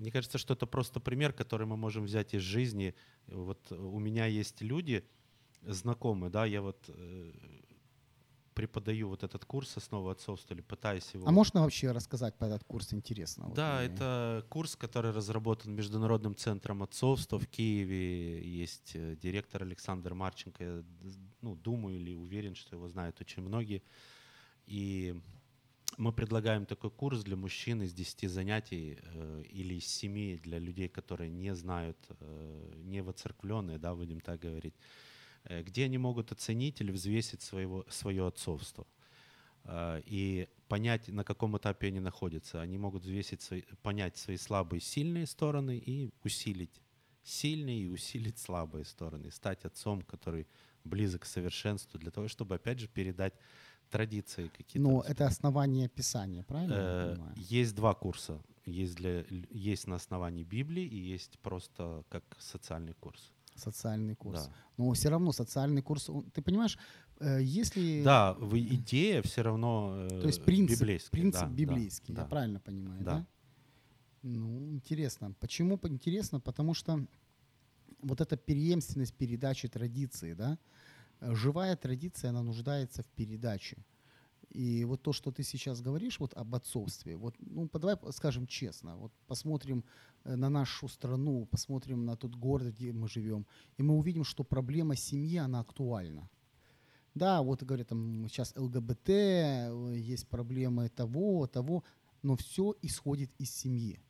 [0.00, 2.94] мне кажется, что это просто пример, который мы можем взять из жизни.
[3.26, 5.04] Вот у меня есть люди,
[5.62, 6.90] знакомые, да, я вот
[8.54, 11.26] преподаю вот этот курс «Основы отцовства» или пытаюсь его...
[11.26, 13.50] А можно вообще рассказать про этот курс интересно?
[13.54, 18.42] Да, вот, это курс, который разработан Международным центром отцовства в Киеве.
[18.42, 20.64] Есть э, директор Александр Марченко.
[20.64, 20.82] Я
[21.40, 23.82] ну, думаю или уверен, что его знают очень многие.
[24.66, 25.14] И
[25.98, 30.88] мы предлагаем такой курс для мужчин из 10 занятий э, или из 7 для людей,
[30.88, 34.74] которые не знают, э, не воцерквленные, да, будем так говорить.
[35.44, 38.86] Э, где они могут оценить или взвесить своего, свое отцовство.
[39.64, 42.60] Э, и понять, на каком этапе они находятся.
[42.60, 46.80] Они могут взвесить, свои, понять свои слабые и сильные стороны и усилить
[47.22, 50.46] сильные и усилить слабые стороны, стать отцом, который
[50.84, 53.34] близок к совершенству, для того, чтобы, опять же, передать
[53.90, 54.88] традиции какие-то.
[54.88, 56.74] Но это основание Писания, правильно?
[56.76, 58.40] Э, есть два курса.
[58.66, 64.46] Есть, для, есть на основании Библии и есть просто как социальный курс социальный курс.
[64.46, 64.52] Да.
[64.76, 66.78] Но все равно социальный курс, ты понимаешь,
[67.20, 68.02] э, если...
[68.02, 71.10] Да, вы идея все равно э, То есть принцип, библейский.
[71.10, 72.30] Принцип да, библейский, да, я да.
[72.30, 73.18] правильно понимаю, да.
[73.18, 73.26] да?
[74.22, 75.34] Ну, интересно.
[75.40, 76.40] Почему интересно?
[76.40, 77.06] Потому что
[78.02, 80.58] вот эта преемственность передачи традиции, да,
[81.20, 83.84] живая традиция, она нуждается в передаче.
[84.50, 88.96] И вот то, что ты сейчас говоришь вот об отцовстве, вот, ну, давай скажем честно,
[88.96, 89.84] вот посмотрим
[90.24, 93.46] э, на нашу страну, посмотрим на тот город, где мы живем,
[93.78, 96.28] и мы увидим, что проблема семьи, она актуальна.
[97.14, 101.84] Да, вот говорят, там сейчас ЛГБТ, э, есть проблемы того, того,
[102.22, 104.00] но все исходит из семьи.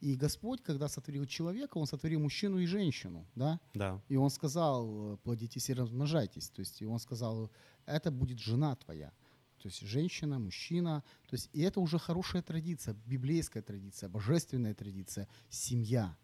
[0.00, 3.60] И Господь, когда сотворил человека, Он сотворил мужчину и женщину, да?
[3.74, 4.02] Да.
[4.08, 6.50] И Он сказал, плодитесь и размножайтесь.
[6.50, 7.50] То есть и Он сказал,
[7.86, 9.12] это будет жена твоя.
[9.58, 11.02] То есть женщина, мужчина.
[11.28, 16.16] То есть, и это уже хорошая традиция, библейская традиция, божественная традиция, семья.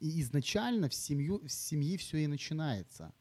[0.00, 3.12] И изначально в, семью, в семье все и начинается.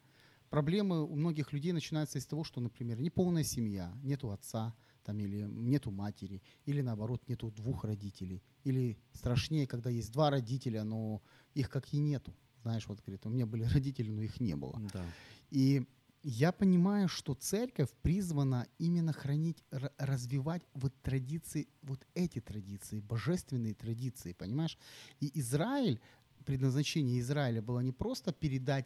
[0.49, 4.75] Проблемы у многих людей начинаются из того, что, например, неполная семья, нету отца,
[5.07, 8.43] там, или нету матери, или наоборот, нету двух родителей.
[8.65, 11.21] Или страшнее, когда есть два родителя, но
[11.55, 12.33] их как и нету.
[12.63, 14.81] Знаешь, вот говорит, у меня были родители, но их не было.
[14.93, 15.05] Да.
[15.49, 15.85] И
[16.23, 19.63] я понимаю, что церковь призвана именно хранить,
[19.97, 24.77] развивать вот традиции, вот эти традиции, божественные традиции, понимаешь?
[25.21, 26.01] И Израиль,
[26.45, 28.85] предназначение Израиля было не просто передать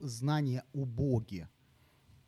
[0.00, 1.48] знания о Боге,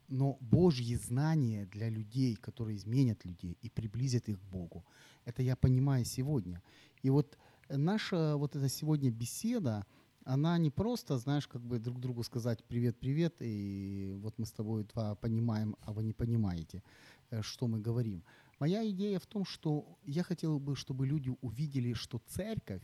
[0.08, 4.84] но Божьи знания для людей, которые изменят людей и приблизят их к Богу.
[5.24, 6.62] Это я понимаю сегодня.
[7.02, 9.86] И вот наша вот эта сегодня беседа,
[10.24, 14.84] она не просто, знаешь, как бы друг другу сказать привет-привет, и вот мы с тобой
[14.84, 16.82] два понимаем, а вы не понимаете,
[17.30, 18.24] э, что мы говорим.
[18.58, 22.82] Моя идея в том, что я хотел бы, чтобы люди увидели, что церковь,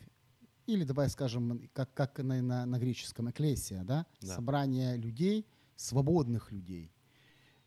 [0.67, 4.07] или давай скажем, как, как на, на, на греческом эклесия, да?
[4.21, 6.91] да, собрание людей, свободных людей,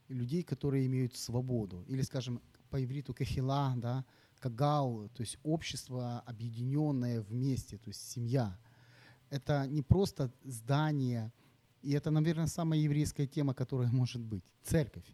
[0.08, 4.06] людей, которые имеют свободу, или, скажем, по ивриту кахила, да,
[4.40, 8.58] кагал, то есть общество, объединенное вместе, то есть семья–
[9.30, 11.32] это не просто здание,
[11.82, 14.44] и это, наверное, самая еврейская тема, которая может быть.
[14.64, 15.06] Церковь.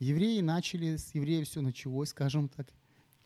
[0.00, 2.72] Евреи начали, с евреев все началось, скажем так,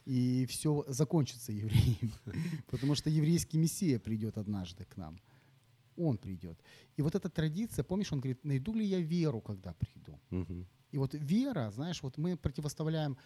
[0.05, 2.13] и все закончится евреем.
[2.71, 5.19] Потому что еврейский мессия придет однажды к нам.
[5.97, 6.59] Он придет.
[6.97, 10.19] И вот эта традиция, помнишь, он говорит, найду ли я веру, когда приду?
[10.91, 13.17] И вот вера, знаешь, вот мы противоставляем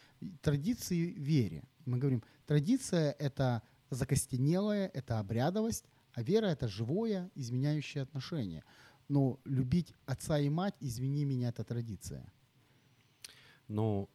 [0.40, 1.62] традиции вере.
[1.87, 8.64] Мы говорим, традиция— это закостенелая, это обрядовость, а вера— это живое, изменяющее отношение.
[9.09, 12.25] Но любить отца и мать, извини меня, это традиция.
[13.68, 14.09] Ну,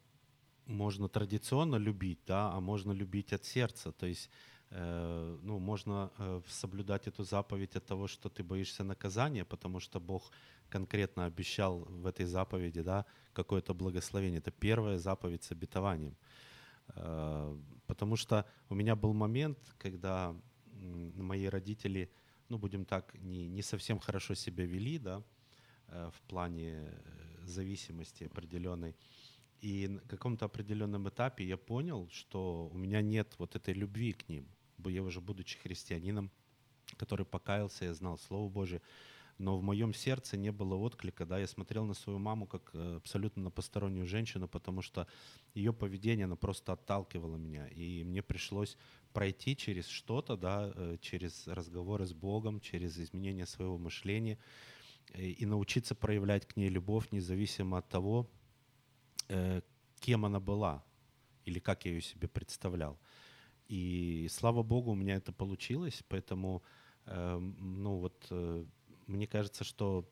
[0.65, 3.91] можно традиционно любить, да, а можно любить от сердца.
[3.91, 4.29] То есть
[4.69, 10.31] ну, можно э, соблюдать эту заповедь от того, что ты боишься наказания, потому что Бог
[10.69, 14.39] конкретно обещал в этой заповеди да, какое-то благословение.
[14.39, 16.15] Это первая заповедь с обетованием.
[16.95, 20.35] Э, потому что у меня был момент, когда
[21.15, 22.09] мои родители,
[22.49, 25.23] ну, будем так, не, не совсем хорошо себя вели, да,
[25.87, 28.95] э, в плане э, зависимости определенной.
[29.61, 34.29] И на каком-то определенном этапе я понял, что у меня нет вот этой любви к
[34.29, 34.45] ним.
[34.85, 36.31] Я уже будучи христианином,
[36.97, 38.81] который покаялся, я знал Слово Божие,
[39.37, 42.95] но в моем сердце не было отклика, да, я смотрел на свою маму как э,
[42.95, 45.07] абсолютно на постороннюю женщину, потому что
[45.53, 48.77] ее поведение, оно просто отталкивало меня, и мне пришлось
[49.13, 54.39] пройти через что-то, да, э, через разговоры с Богом, через изменение своего мышления,
[55.15, 58.29] и научиться проявлять к ней любовь, независимо от того,
[60.01, 60.83] кем она была
[61.45, 62.99] или как я ее себе представлял.
[63.67, 66.63] И слава богу, у меня это получилось, поэтому,
[67.05, 68.65] э, ну вот, э,
[69.07, 70.09] мне кажется, что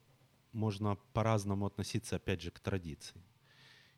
[0.52, 3.22] можно по-разному относиться, опять же, к традиции.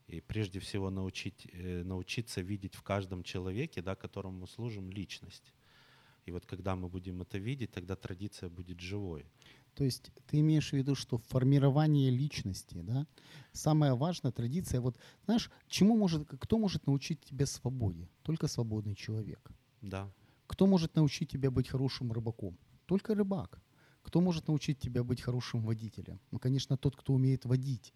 [0.08, 5.54] И прежде всего научить, э, научиться видеть в каждом человеке, да, которому мы служим, личность.
[6.26, 9.26] И вот когда мы будем это видеть, тогда традиция будет живой.
[9.78, 13.06] То есть ты имеешь в виду, что формирование личности, да,
[13.52, 18.10] самая важная традиция, вот знаешь, чему может, кто может научить тебя свободе?
[18.24, 19.52] Только свободный человек.
[19.82, 20.12] Да.
[20.48, 22.58] Кто может научить тебя быть хорошим рыбаком?
[22.88, 23.62] Только рыбак.
[24.02, 26.20] Кто может научить тебя быть хорошим водителем?
[26.32, 27.94] Ну, конечно, тот, кто умеет водить.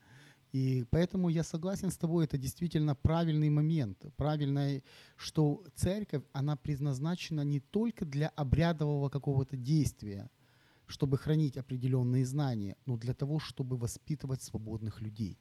[0.51, 4.05] И поэтому я согласен с тобой, это действительно правильный момент.
[4.17, 4.83] Правильный,
[5.15, 10.29] что церковь, она предназначена не только для обрядового какого-то действия,
[10.91, 15.39] чтобы хранить определенные знания, но для того, чтобы воспитывать свободных людей.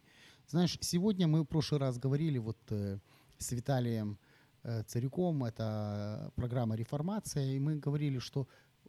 [0.48, 2.98] Знаешь, сегодня мы в прошлый раз говорили вот э,
[3.38, 4.18] с Виталием
[4.62, 8.46] э, Царюком, это программа «Реформация», и мы говорили, что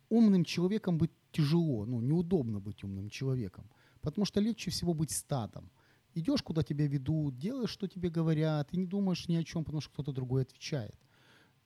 [0.10, 3.69] умным человеком быть тяжело, ну, неудобно быть умным человеком,
[4.02, 5.71] потому что легче всего быть стадом.
[6.13, 9.82] Идешь, куда тебя ведут, делаешь, что тебе говорят, и не думаешь ни о чем, потому
[9.82, 10.95] что кто-то другой отвечает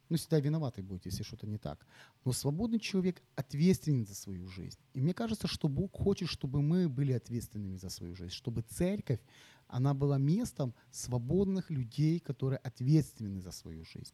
[0.09, 1.85] ну, всегда виноватый будет, если что-то не так.
[2.25, 4.79] Но свободный человек ответственен за свою жизнь.
[4.93, 9.19] И мне кажется, что Бог хочет, чтобы мы были ответственными за свою жизнь, чтобы церковь,
[9.67, 14.13] она была местом свободных людей, которые ответственны за свою жизнь.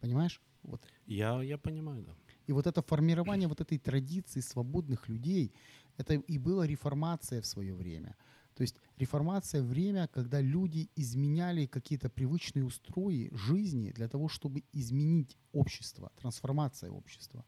[0.00, 0.40] Понимаешь?
[0.62, 0.82] Вот.
[1.06, 2.14] Я, я понимаю, да.
[2.46, 5.52] И вот это формирование вот этой традиции свободных людей,
[5.96, 8.16] это и была реформация в свое время–
[8.54, 15.38] то есть реформация– время, когда люди изменяли какие-то привычные устрои жизни для того, чтобы изменить
[15.52, 17.44] общество, трансформация общества.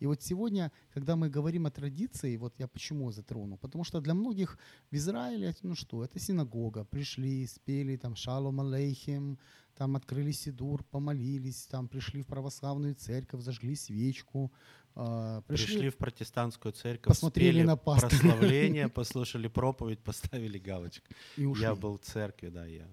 [0.00, 4.14] И вот сегодня, когда мы говорим о традиции, вот я почему затрону, потому что для
[4.14, 4.58] многих
[4.90, 9.38] в Израиле, ну что, это синагога, пришли, спели там «Шалом алейхим»,
[9.74, 14.52] там открыли сидур, помолились, там пришли в православную церковь, зажгли свечку,
[14.96, 18.10] э, пришли, пришли в протестантскую церковь, посмотрели на пастора.
[18.10, 21.06] прославление, послушали проповедь, поставили галочку.
[21.38, 21.62] И ушли.
[21.62, 22.88] Я был в церкви, да, я.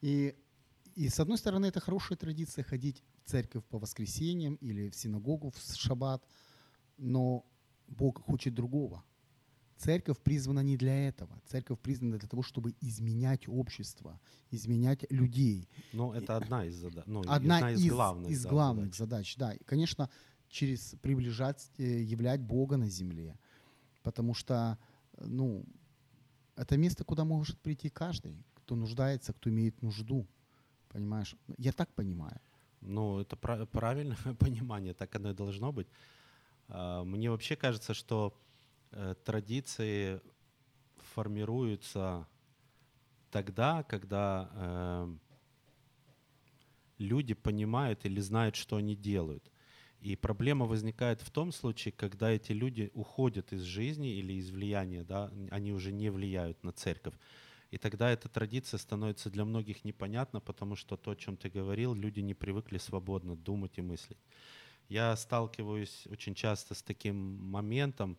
[0.00, 0.34] И,
[0.96, 5.76] и с одной стороны, это хорошая традиция ходить церковь по воскресеньям или в синагогу в
[5.76, 6.24] шаббат,
[6.96, 7.44] но
[7.88, 9.04] Бог хочет другого.
[9.76, 11.40] Церковь призвана не для этого.
[11.46, 15.68] Церковь призвана для того, чтобы изменять общество, изменять людей.
[15.92, 17.04] Ну, это одна из задач.
[17.06, 19.34] Ну, одна, одна из, из главных, из да, главных задач.
[19.34, 19.36] задач.
[19.36, 20.08] Да, и, конечно,
[20.48, 23.36] через приближать, э, являть Бога на земле.
[24.04, 24.78] Потому что,
[25.18, 25.64] ну,
[26.54, 30.28] это место, куда может прийти каждый, кто нуждается, кто имеет нужду.
[30.90, 31.34] Понимаешь?
[31.58, 32.40] Я так понимаю.
[32.82, 35.88] Ну, это правильное понимание, так оно и должно быть.
[36.68, 38.34] А, мне вообще кажется, что
[38.92, 40.20] Э, традиции
[41.14, 42.26] формируются
[43.30, 45.14] тогда, когда э,
[46.98, 49.50] люди понимают или знают, что они делают.
[50.00, 55.04] И проблема возникает в том случае, когда эти люди уходят из жизни или из влияния,
[55.04, 57.14] да, они уже не влияют на церковь.
[57.72, 61.94] И тогда эта традиция становится для многих непонятна, потому что то, о чем ты говорил,
[61.94, 64.18] люди не привыкли свободно думать и мыслить.
[64.90, 68.18] Я сталкиваюсь очень часто с таким моментом,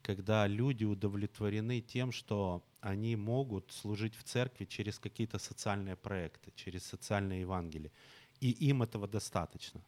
[0.00, 6.84] когда люди удовлетворены тем, что они могут служить в церкви через какие-то социальные проекты, через
[6.84, 7.90] социальные Евангелия.
[8.38, 9.80] И им этого достаточно.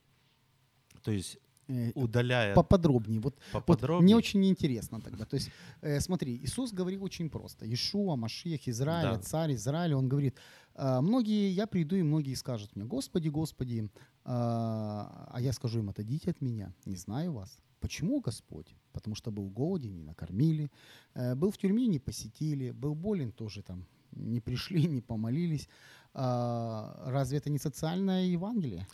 [1.02, 2.54] То есть э, удаляя...
[2.54, 3.20] Поподробнее.
[3.20, 3.96] Вот, Поподробнее.
[3.96, 5.24] вот мне очень интересно тогда.
[5.24, 5.50] То есть,
[5.82, 7.66] э, смотри, Иисус говорил очень просто.
[7.72, 9.22] Ишуа, Машиях, Израиль, да.
[9.22, 10.36] царь Израиля, он говорит,
[10.74, 13.88] «Э, многие, я приду, и многие скажут мне, Господи, Господи, э,
[14.24, 17.58] а я скажу им, отойдите от меня, не знаю вас.
[17.80, 18.74] Почему Господь?
[18.92, 20.70] Потому что был голоден, не накормили,
[21.14, 25.68] э, был в тюрьме, не посетили, был болен, тоже там не пришли, не помолились.
[26.14, 28.86] А, разве это не социальное Евангелие?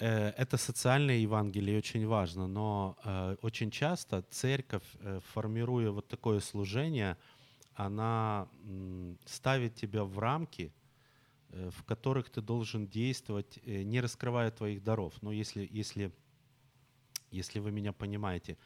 [0.00, 4.84] Э, это социальное Евангелие очень важно, но э, очень часто церковь,
[5.32, 7.16] формируя вот такое служение,
[7.74, 8.48] она
[9.24, 10.72] ставит тебя в рамки,
[11.48, 15.14] в которых ты должен действовать, не раскрывая твоих даров.
[15.22, 16.12] Но если, если
[17.32, 18.56] если вы меня понимаете.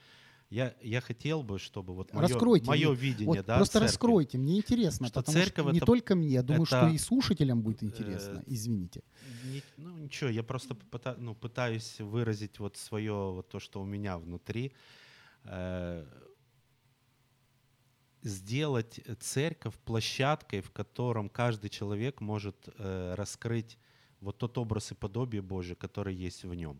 [0.48, 4.38] Я, я хотел бы, чтобы вот мое, раскройте, мое видение, вот да, просто церкви, раскройте,
[4.38, 7.62] мне интересно, что потому церковь что не только мне, я думаю, это, что и слушателям
[7.62, 8.38] будет интересно.
[8.38, 9.02] Э, Извините.
[9.44, 13.84] Не, ну ничего, я просто пыта, ну, пытаюсь выразить вот свое вот то, что у
[13.84, 14.72] меня внутри.
[15.44, 16.06] Э,
[18.22, 23.78] сделать церковь площадкой, в котором каждый человек может э, раскрыть
[24.20, 26.78] вот тот образ и подобие Божие, который есть в нем.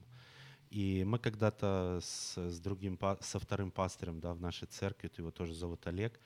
[0.71, 5.55] И мы когда-то с, с другим, со вторым пастырем да, в нашей церкви, его тоже
[5.55, 6.21] зовут Олег,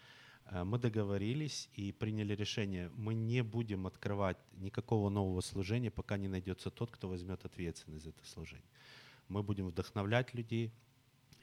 [0.47, 6.29] э, мы договорились и приняли решение, мы не будем открывать никакого нового служения, пока не
[6.29, 8.67] найдется тот, кто возьмет ответственность за это служение.
[9.29, 10.73] Мы будем вдохновлять людей,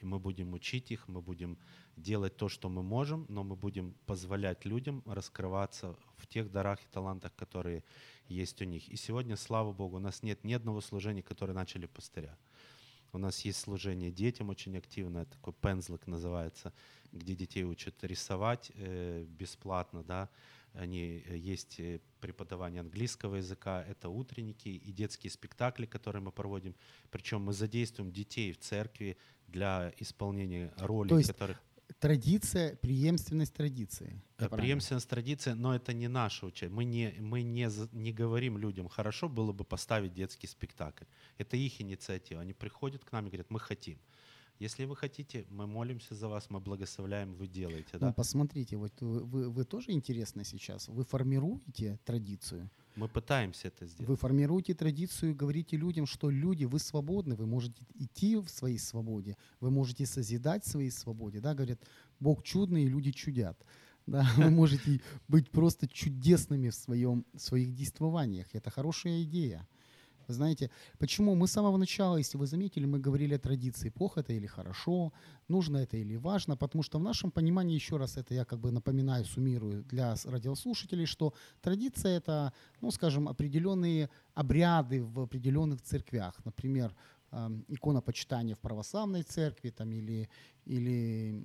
[0.02, 1.58] мы будем учить их, мы будем
[1.96, 6.86] делать то, что мы можем, но мы будем позволять людям раскрываться в тех дарах и
[6.92, 7.84] талантах, которые
[8.28, 8.88] есть у них.
[8.88, 12.36] И сегодня, слава Богу, у нас нет ни одного служения, которое начали пастыря.
[13.12, 16.72] У нас есть служение детям очень активное, такой пензлик называется,
[17.12, 20.28] где детей учат рисовать э, бесплатно, да.
[20.74, 26.74] Они, э, есть э, преподавание английского языка, это утренники и детские спектакли, которые мы проводим.
[27.10, 31.34] Причем мы задействуем детей в церкви для исполнения ролей, То есть
[31.98, 34.22] традиция, преемственность традиции.
[34.38, 36.74] Э, преемственность традиции, но это не наше учение.
[36.74, 41.04] Мы, не, мы не, не говорим людям, хорошо было бы поставить детский спектакль.
[41.38, 42.40] Это их инициатива.
[42.40, 43.98] Они приходят к нам и говорят, мы хотим.
[44.58, 47.90] Если вы хотите, мы молимся за вас, мы благословляем, вы делаете.
[47.92, 48.12] Ну, да?
[48.12, 50.88] посмотрите, вот вы, вы, вы тоже интересно сейчас.
[50.88, 52.68] Вы формируете традицию.
[52.98, 54.08] Мы пытаемся это сделать.
[54.08, 58.78] Вы формируете традицию и говорите людям, что люди, вы свободны, вы можете идти в своей
[58.78, 61.40] свободе, вы можете созидать в своей свободе.
[61.40, 61.54] Да?
[61.54, 61.78] Говорят,
[62.18, 63.56] Бог чудный, и люди чудят.
[64.08, 64.26] Да?
[64.36, 68.46] Вы можете быть просто чудесными в, своем, в своих действованиях.
[68.54, 69.68] Это хорошая идея.
[70.28, 74.34] Знаете, почему мы с самого начала, если вы заметили, мы говорили о традиции, плохо это
[74.34, 75.12] или хорошо,
[75.48, 78.70] нужно это или важно, потому что в нашем понимании, еще раз это я как бы
[78.70, 82.52] напоминаю, суммирую для радиослушателей, что традиция это,
[82.82, 86.34] ну скажем, определенные обряды в определенных церквях.
[86.44, 86.94] Например,
[87.68, 90.28] икона почитания в православной церкви там, или,
[90.64, 91.42] или,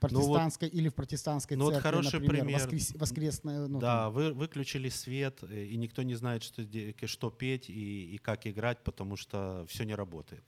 [0.00, 2.60] протестантской, ну вот, или в протестантской ну церкви, вот хороший например, пример.
[2.60, 3.66] Воскрес, воскресная.
[3.66, 4.12] Ну, да, там.
[4.14, 6.62] вы выключили свет, э, и никто не знает, что,
[7.06, 10.44] что петь и, и как играть, потому что все не работает.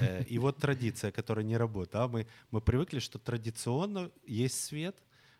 [0.00, 1.92] Э, и вот традиция, которая не работает.
[1.92, 2.08] Да?
[2.08, 4.96] Мы, мы привыкли, что традиционно есть свет,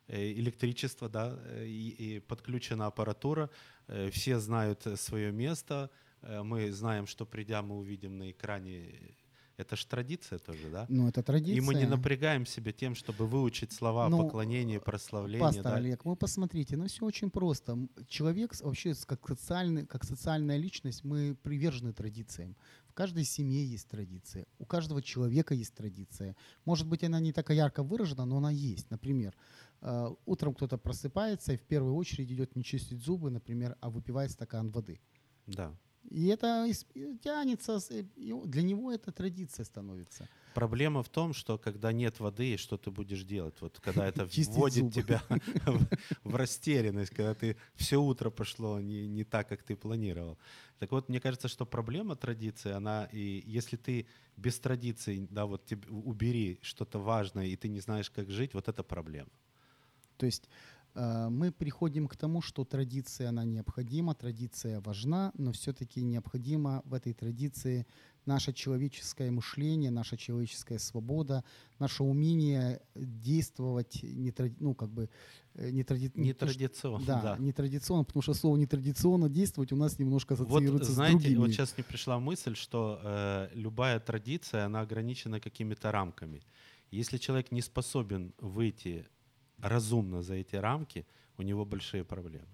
[0.09, 3.51] э, электричество, да, и, и подключена аппаратура,
[4.11, 5.91] все знают свое место,
[6.43, 9.17] мы знаем, что придя, мы увидим на экране
[9.59, 10.87] это же традиция тоже, да?
[10.89, 11.57] Ну, это традиция.
[11.57, 15.45] И мы не напрягаем себя тем, чтобы выучить слова ну, поклонения, прославления.
[15.45, 15.75] Пастор да?
[15.75, 17.77] Олег, вы посмотрите, ну все очень просто.
[18.07, 22.57] Человек вообще как, социальный, как социальная личность, мы привержены традициям.
[22.87, 26.37] В каждой семье есть традиция, у каждого человека есть традиция.
[26.65, 28.91] Может быть, она не такая ярко выражена, но она есть.
[28.91, 29.35] Например,
[29.81, 34.31] э, утром кто-то просыпается и в первую очередь идет не чистить зубы, например, а выпивает
[34.31, 35.01] стакан воды.
[35.47, 35.75] Да.
[36.11, 36.67] И это
[37.23, 37.79] тянется,
[38.17, 40.29] для него это традиция становится.
[40.55, 43.61] Проблема в том, что когда нет воды, что ты будешь делать?
[43.61, 45.23] Вот когда это вводит тебя
[46.25, 50.39] в растерянность, когда ты все утро пошло не, не так, как ты планировал.
[50.79, 54.07] Так вот, мне кажется, что проблема традиции, она, и если ты
[54.37, 58.69] без традиции, да, вот тебе, убери что-то важное, и ты не знаешь, как жить, вот
[58.69, 59.31] это проблема.
[60.17, 60.49] То есть
[60.95, 67.13] мы приходим к тому, что традиция, она необходима, традиция важна, но все-таки необходимо в этой
[67.13, 67.87] традиции
[68.29, 71.43] наше человеческое мышление, наша человеческая свобода,
[71.79, 75.09] наше умение действовать не, ну, как бы,
[75.55, 76.13] э, не, тради...
[76.15, 77.05] нетрадиционно.
[77.07, 81.23] Да, да, нетрадиционно, потому что слово нетрадиционно действовать у нас немножко ассоциируется вот, знаете, с
[81.23, 81.39] другими.
[81.39, 86.43] Вот сейчас мне пришла мысль, что э, любая традиция, она ограничена какими-то рамками.
[86.91, 89.07] Если человек не способен выйти
[89.61, 91.07] разумно за эти рамки,
[91.39, 92.49] у него большие проблемы.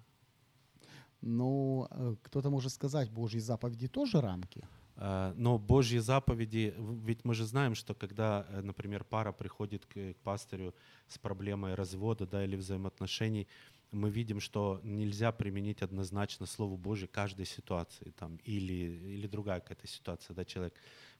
[1.20, 4.62] Но э, кто-то может сказать, Божьи заповеди тоже рамки.
[4.96, 9.94] Э, но Божьи заповеди, ведь мы же знаем, что когда, э, например, пара приходит к,
[9.94, 10.74] к пастырю
[11.08, 13.48] с проблемой развода да, или взаимоотношений,
[13.90, 18.74] мы видим, что нельзя применить однозначно Слово Божье каждой ситуации там, или,
[19.14, 20.34] или другая какая-то ситуация.
[20.34, 20.74] Да, человек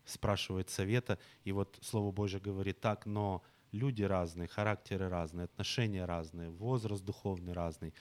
[0.05, 3.43] спрашивает совета, и вот Слово Божье говорит так, но
[3.75, 7.93] люди разные, характеры разные, отношения разные, возраст духовный разный.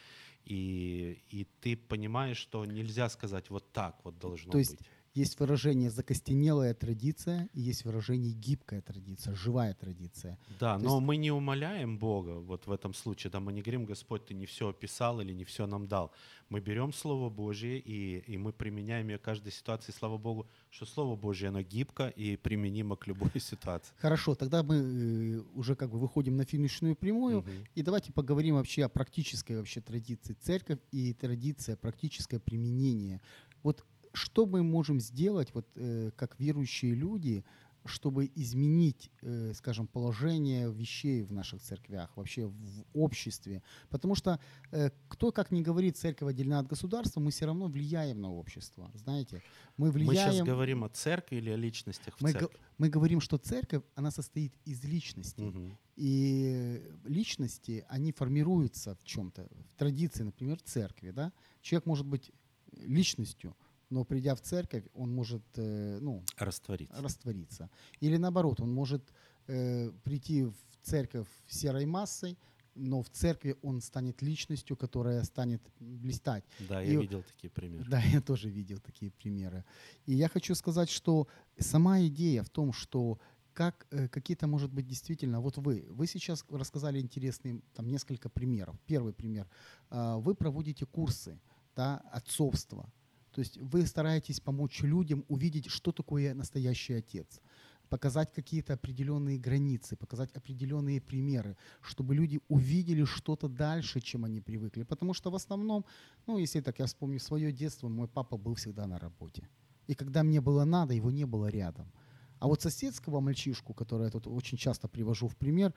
[0.45, 4.87] И, и ты понимаешь, что нельзя сказать вот так вот должно То есть быть.
[5.13, 10.39] Есть выражение закостенелая традиция, и есть выражение гибкая традиция, живая традиция.
[10.59, 11.05] Да, То но есть...
[11.05, 14.47] мы не умоляем Бога вот в этом случае, да, мы не говорим, Господь, ты не
[14.47, 16.11] все описал или не все нам дал.
[16.49, 19.91] Мы берем Слово Божье, и, и мы применяем ее в каждой ситуации.
[19.91, 23.93] Слава Богу, что Слово Божье, оно гибко и применимо к любой ситуации.
[23.97, 27.49] Хорошо, тогда мы э, уже как бы выходим на финишную прямую, угу.
[27.75, 33.21] и давайте поговорим вообще о практической вообще традиции церковь и традиция, практическое применение.
[33.61, 37.43] Вот что мы можем сделать, вот, э, как верующие люди,
[37.85, 43.61] чтобы изменить, э, скажем, положение вещей в наших церквях, вообще в обществе.
[43.89, 44.39] Потому что
[44.71, 48.89] э, кто как ни говорит, церковь отдельно от государства, мы все равно влияем на общество.
[48.93, 49.41] Знаете,
[49.77, 50.27] мы влияем...
[50.27, 52.57] Мы сейчас говорим о церкви или о личностях в мы, церкви?
[52.77, 55.43] мы говорим, что церковь, она состоит из личностей.
[55.43, 55.77] Мгм.
[55.97, 61.11] И личности, они формируются в чем-то, в традиции, например, церкви.
[61.11, 61.33] Да?
[61.61, 62.31] Человек может быть
[62.77, 63.55] личностью,
[63.93, 67.01] но придя в церковь, он может э, ну, Раствориться.
[67.01, 67.69] раствориться.
[68.01, 69.03] Или наоборот, он может
[69.47, 72.37] э, прийти в церковь серой массой,
[72.75, 76.43] но в церкви он станет личностью, которая станет блистать.
[76.69, 77.85] Да, И- я видел такие примеры.
[77.89, 79.63] Да, я тоже видел такие примеры.
[80.07, 81.27] И я хочу сказать, что
[81.59, 83.19] сама идея в том, что
[83.53, 88.75] как э, какие-то, может быть, действительно, вот вы, вы сейчас рассказали интересные, там, несколько примеров.
[88.87, 89.47] Первый пример.
[89.89, 91.39] А, Вы проводите курсы,
[91.75, 92.89] да, отцовства.
[93.33, 97.41] То есть вы стараетесь помочь людям увидеть, что такое настоящий отец
[97.89, 104.83] показать какие-то определенные границы, показать определенные примеры, чтобы люди увидели что-то дальше, чем они привыкли.
[104.83, 105.85] Потому что в основном,
[106.25, 109.47] ну, если так я вспомню свое детство, мой папа был всегда на работе.
[109.85, 111.91] И когда мне было надо, его не было рядом.
[112.39, 115.73] А вот соседского мальчишку, который я тут очень часто привожу в пример,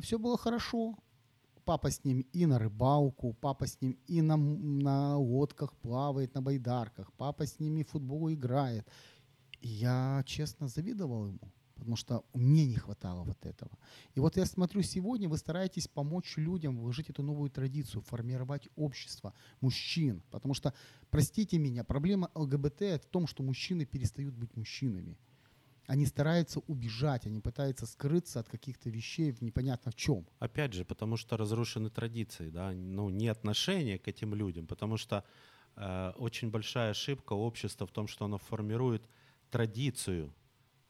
[0.00, 0.96] все было хорошо.
[1.64, 6.42] Папа с ним и на рыбалку, папа с ним и на, на лодках плавает, на
[6.42, 8.88] байдарках, папа с ними в футбол играет.
[9.60, 13.70] И я, честно, завидовал ему, потому что мне не хватало вот этого.
[14.14, 19.32] И вот я смотрю, сегодня вы стараетесь помочь людям вложить эту новую традицию, формировать общество
[19.60, 20.22] мужчин.
[20.30, 20.74] Потому что,
[21.10, 25.16] простите меня, проблема ЛГБТ в том, что мужчины перестают быть мужчинами.
[25.86, 30.26] Они стараются убежать, они пытаются скрыться от каких-то вещей непонятно в чем.
[30.38, 35.24] Опять же, потому что разрушены традиции, да, ну, не отношение к этим людям, потому что
[35.76, 39.02] э, очень большая ошибка общества в том, что оно формирует
[39.50, 40.32] традицию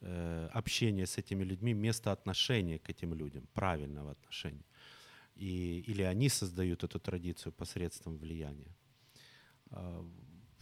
[0.01, 4.65] э, общения с этими людьми вместо отношения к этим людям, правильного отношения.
[5.35, 8.75] И, или они создают эту традицию посредством влияния.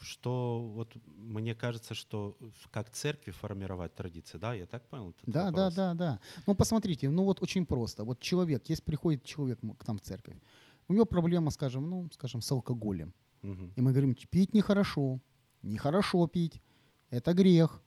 [0.02, 2.36] Что вот мне кажется, что
[2.72, 5.14] как церкви формировать традиции, да, я так понял?
[5.28, 5.76] Да, вопрос?
[5.76, 6.20] да, да, да.
[6.48, 8.04] Ну, посмотрите, ну вот очень просто.
[8.04, 10.38] Вот человек, если приходит человек к нам в церковь,
[10.88, 13.14] у него проблема, скажем, ну, скажем, с алкоголем.
[13.44, 13.74] Мгм.
[13.76, 15.20] И мы говорим, пить нехорошо,
[15.62, 16.62] нехорошо пить,
[17.12, 17.82] это грех.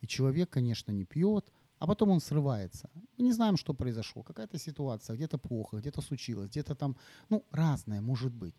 [0.00, 2.90] И человек, конечно, не пьет, а потом он срывается.
[3.16, 4.22] Мы не знаем, что произошло.
[4.22, 6.96] Какая-то ситуация, где-то плохо, где-то случилось, где-то там,
[7.28, 8.54] ну, разное может быть.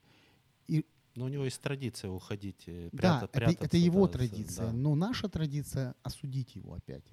[0.68, 3.66] И Но у него есть традиция уходить, э, да, это, прятаться.
[3.66, 4.72] это его да, традиция, да.
[4.72, 7.04] но наша традиция осудить его опять.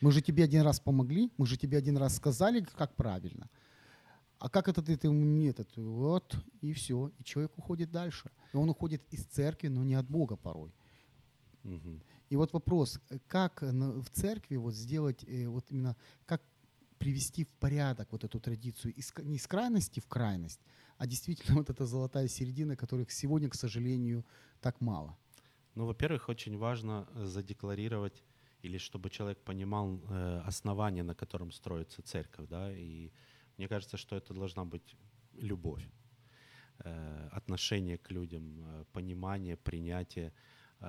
[0.00, 3.48] Мы же тебе один раз помогли, мы же тебе один раз сказали, как правильно.
[4.38, 7.12] А как это ты, ты нет, это вот, и все.
[7.18, 8.30] И человек уходит дальше.
[8.52, 10.74] И он уходит из церкви, но не от Бога порой.
[11.62, 12.02] Мгм.
[12.28, 16.42] И вот вопрос, э, как э, в церкви вот сделать, вот именно, как
[16.98, 20.60] привести в порядок вот эту традицию, из, не из крайности в крайность,
[21.02, 24.24] а действительно вот эта золотая середина, которых сегодня, к сожалению,
[24.60, 25.16] так мало.
[25.74, 28.22] Ну, во-первых, очень важно э, задекларировать
[28.62, 33.10] или чтобы человек понимал э, основание, на котором строится церковь, да, и
[33.58, 34.96] мне кажется, что это должна быть
[35.34, 35.84] любовь,
[36.84, 40.32] э, отношение к людям, э, понимание, принятие.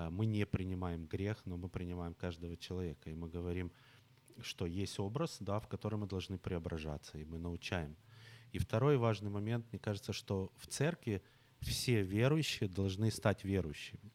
[0.09, 3.71] Мы не принимаем грех, но мы принимаем каждого человека, и мы говорим,
[4.41, 7.95] что есть образ, да, в который мы должны преображаться, и мы научаем.
[8.53, 11.21] И второй важный момент, мне кажется, что в церкви
[11.59, 14.11] все верующие должны стать верующими.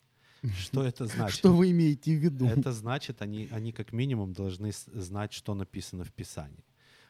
[0.57, 1.39] Что это значит?
[1.39, 2.47] Что вы имеете в виду?
[2.47, 6.65] Это значит, они, они как минимум должны знать, что написано в Писании.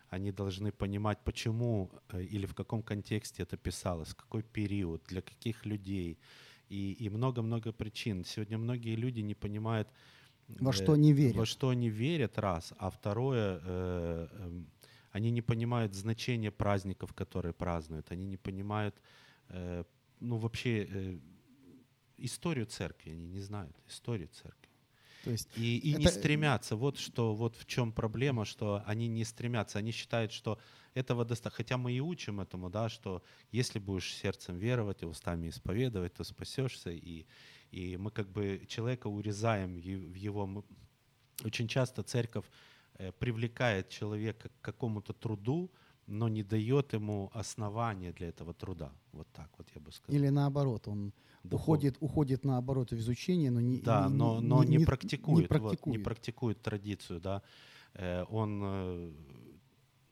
[0.09, 5.66] Они должны понимать, почему э, или в каком контексте это писалось, какой период, для каких
[5.66, 6.18] людей.
[6.70, 8.24] И и много-много причин.
[8.24, 9.89] Сегодня многие люди не понимают,
[10.49, 11.37] Во э, что они верят.
[11.37, 12.72] Во что они верят, раз.
[12.79, 14.66] А второе, э, эм,
[15.18, 18.12] они не понимают значения праздников, которые празднуют.
[18.12, 18.94] Они не понимают,
[19.48, 19.84] э,
[20.20, 21.18] ну, вообще, э,
[22.18, 23.10] историю церкви.
[23.12, 24.68] Они не знают историю церкви.
[25.24, 26.76] То есть И, и не Это- стремятся.
[26.76, 29.78] Вот что, вот в чем проблема, что они не стремятся.
[29.78, 30.58] Они считают, что
[30.94, 31.56] этого достаточно.
[31.56, 36.24] Хотя мы и учим этому, да, что если будешь сердцем веровать и устами исповедовать, то
[36.24, 36.90] спасешься.
[36.90, 37.26] И,
[37.72, 39.80] и мы как бы человека урезаем
[40.12, 40.64] в его...
[41.44, 42.44] Очень часто церковь
[43.18, 45.70] привлекает человека к какому-то труду,
[46.07, 48.90] но не дает ему основания для этого труда.
[49.12, 50.18] Вот так вот я бы сказал.
[50.20, 51.12] или наоборот, он
[51.51, 55.70] уходит, уходит наоборот в изучение, но не, Да, не- но, но не, практикует, не вот,
[55.72, 56.05] не практикует.
[56.05, 57.42] практикует традицию, да.
[57.94, 59.12] Э, Он, э,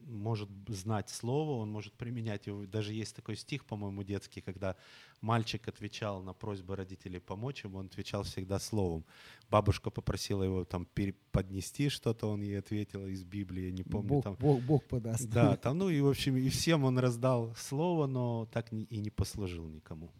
[0.06, 2.66] может знать слово, он может применять его.
[2.66, 4.76] Даже есть такой стих, по-моему, детский, когда
[5.20, 9.04] мальчик отвечал на просьбы родителей помочь ему, он отвечал всегда словом.
[9.50, 10.86] Бабушка попросила его там
[11.32, 14.08] поднести что-то, он ей ответил из Библии, не помню.
[14.08, 14.36] Бог, там.
[14.36, 15.28] Бог, Бог подаст.
[15.28, 19.10] Да, там, ну и в общем, и всем он раздал слово, но так и не
[19.10, 20.10] послужил никому.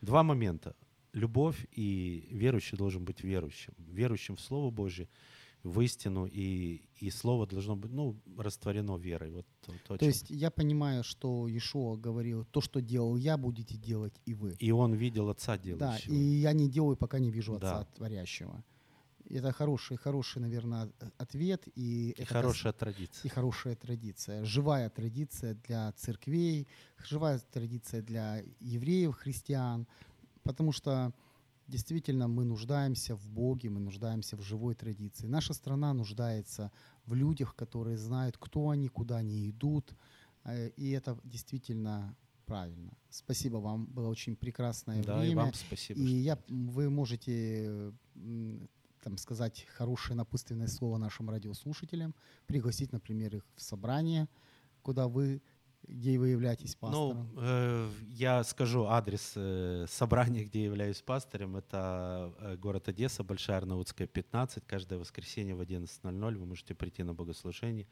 [0.00, 0.74] Два момента.
[1.12, 3.74] Любовь и верующий должен быть верующим.
[3.78, 5.08] Верующим в Слово Божье–
[5.62, 9.30] в истину, и, и слово должно быть ну, растворено верой.
[9.30, 13.76] Вот то, то, то есть я понимаю, что Иешуа говорил, то, что делал я, будете
[13.76, 14.56] делать и вы.
[14.58, 16.08] И он видел Отца делающего.
[16.08, 17.84] Да, и я не делаю, пока не вижу Отца да.
[17.96, 18.64] творящего.
[19.28, 21.68] Это хороший, хороший, наверное, ответ.
[21.76, 23.28] И, и это хорошая традиция.
[23.28, 24.44] И хорошая традиция.
[24.44, 26.66] Живая традиция для церквей,
[27.06, 29.86] живая традиция для евреев, христиан.
[30.42, 31.12] Потому что
[31.70, 35.28] Действительно, мы нуждаемся в Боге, мы нуждаемся в живой традиции.
[35.28, 36.72] Наша страна нуждается
[37.06, 39.94] в людях, которые знают, кто они, куда они идут.
[40.44, 42.92] Э, и это действительно правильно.
[43.10, 45.32] Спасибо вам, было очень прекрасное да, время.
[45.32, 46.00] И вам спасибо.
[46.00, 47.92] И я, вы можете
[49.02, 52.14] там, сказать хорошее напутственное слово нашим радиослушателям,
[52.46, 54.28] пригласить, например, их в собрание,
[54.82, 55.40] куда вы
[55.90, 57.28] где вы являетесь пастором?
[57.34, 61.56] Ну, э, я скажу адрес э, собрания, где являюсь пастором.
[61.56, 64.64] Это э, город Одесса, Большая Арнаутская, 15.
[64.66, 67.86] Каждое воскресенье в 11.00 вы можете прийти на богослужение,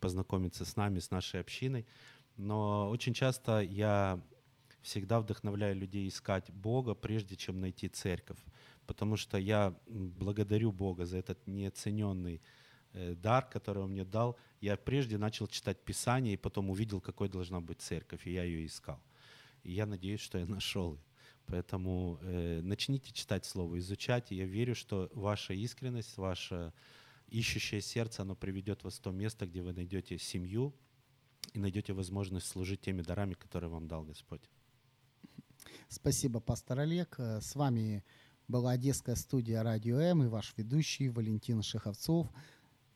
[0.00, 1.86] познакомиться с нами, с нашей общиной.
[2.36, 4.20] Но очень часто я
[4.80, 8.38] всегда вдохновляю людей искать Бога, прежде чем найти церковь.
[8.86, 12.40] Потому что я благодарю Бога за этот неоцененный
[12.92, 17.60] дар, который он мне дал, я прежде начал читать Писание и потом увидел, какой должна
[17.60, 19.00] быть церковь, и я ее искал.
[19.64, 21.02] И я надеюсь, что я нашел ее.
[21.46, 24.32] Поэтому э, начните читать Слово, изучать.
[24.32, 26.72] И я верю, что ваша искренность, ваше
[27.28, 30.74] ищущее сердце, оно приведет вас в то место, где вы найдете семью
[31.52, 34.42] и найдете возможность служить теми дарами, которые вам дал Господь.
[35.88, 37.16] Спасибо, пастор Олег.
[37.18, 38.04] Э, с вами
[38.48, 42.28] была Одесская студия «Радио М» и ваш ведущий Валентин Шеховцов.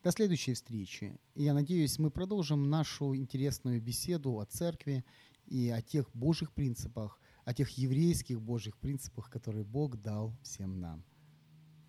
[0.06, 1.16] До следующей встречи.
[1.36, 5.04] И я надеюсь, мы продолжим нашу интересную беседу о церкви
[5.46, 11.04] и о тех Божьих принципах, о тех еврейских Божьих принципах, которые Бог дал всем нам.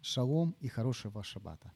[0.01, 1.71] Шалом і хорошого шабата.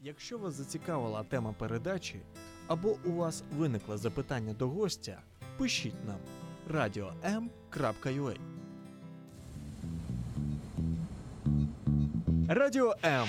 [0.00, 2.20] Якщо вас зацікавила тема передачі
[2.66, 5.22] або у вас виникло запитання до гостя,
[5.58, 6.18] пишіть нам
[6.70, 8.36] radio.m.ua
[12.48, 13.28] Радіо М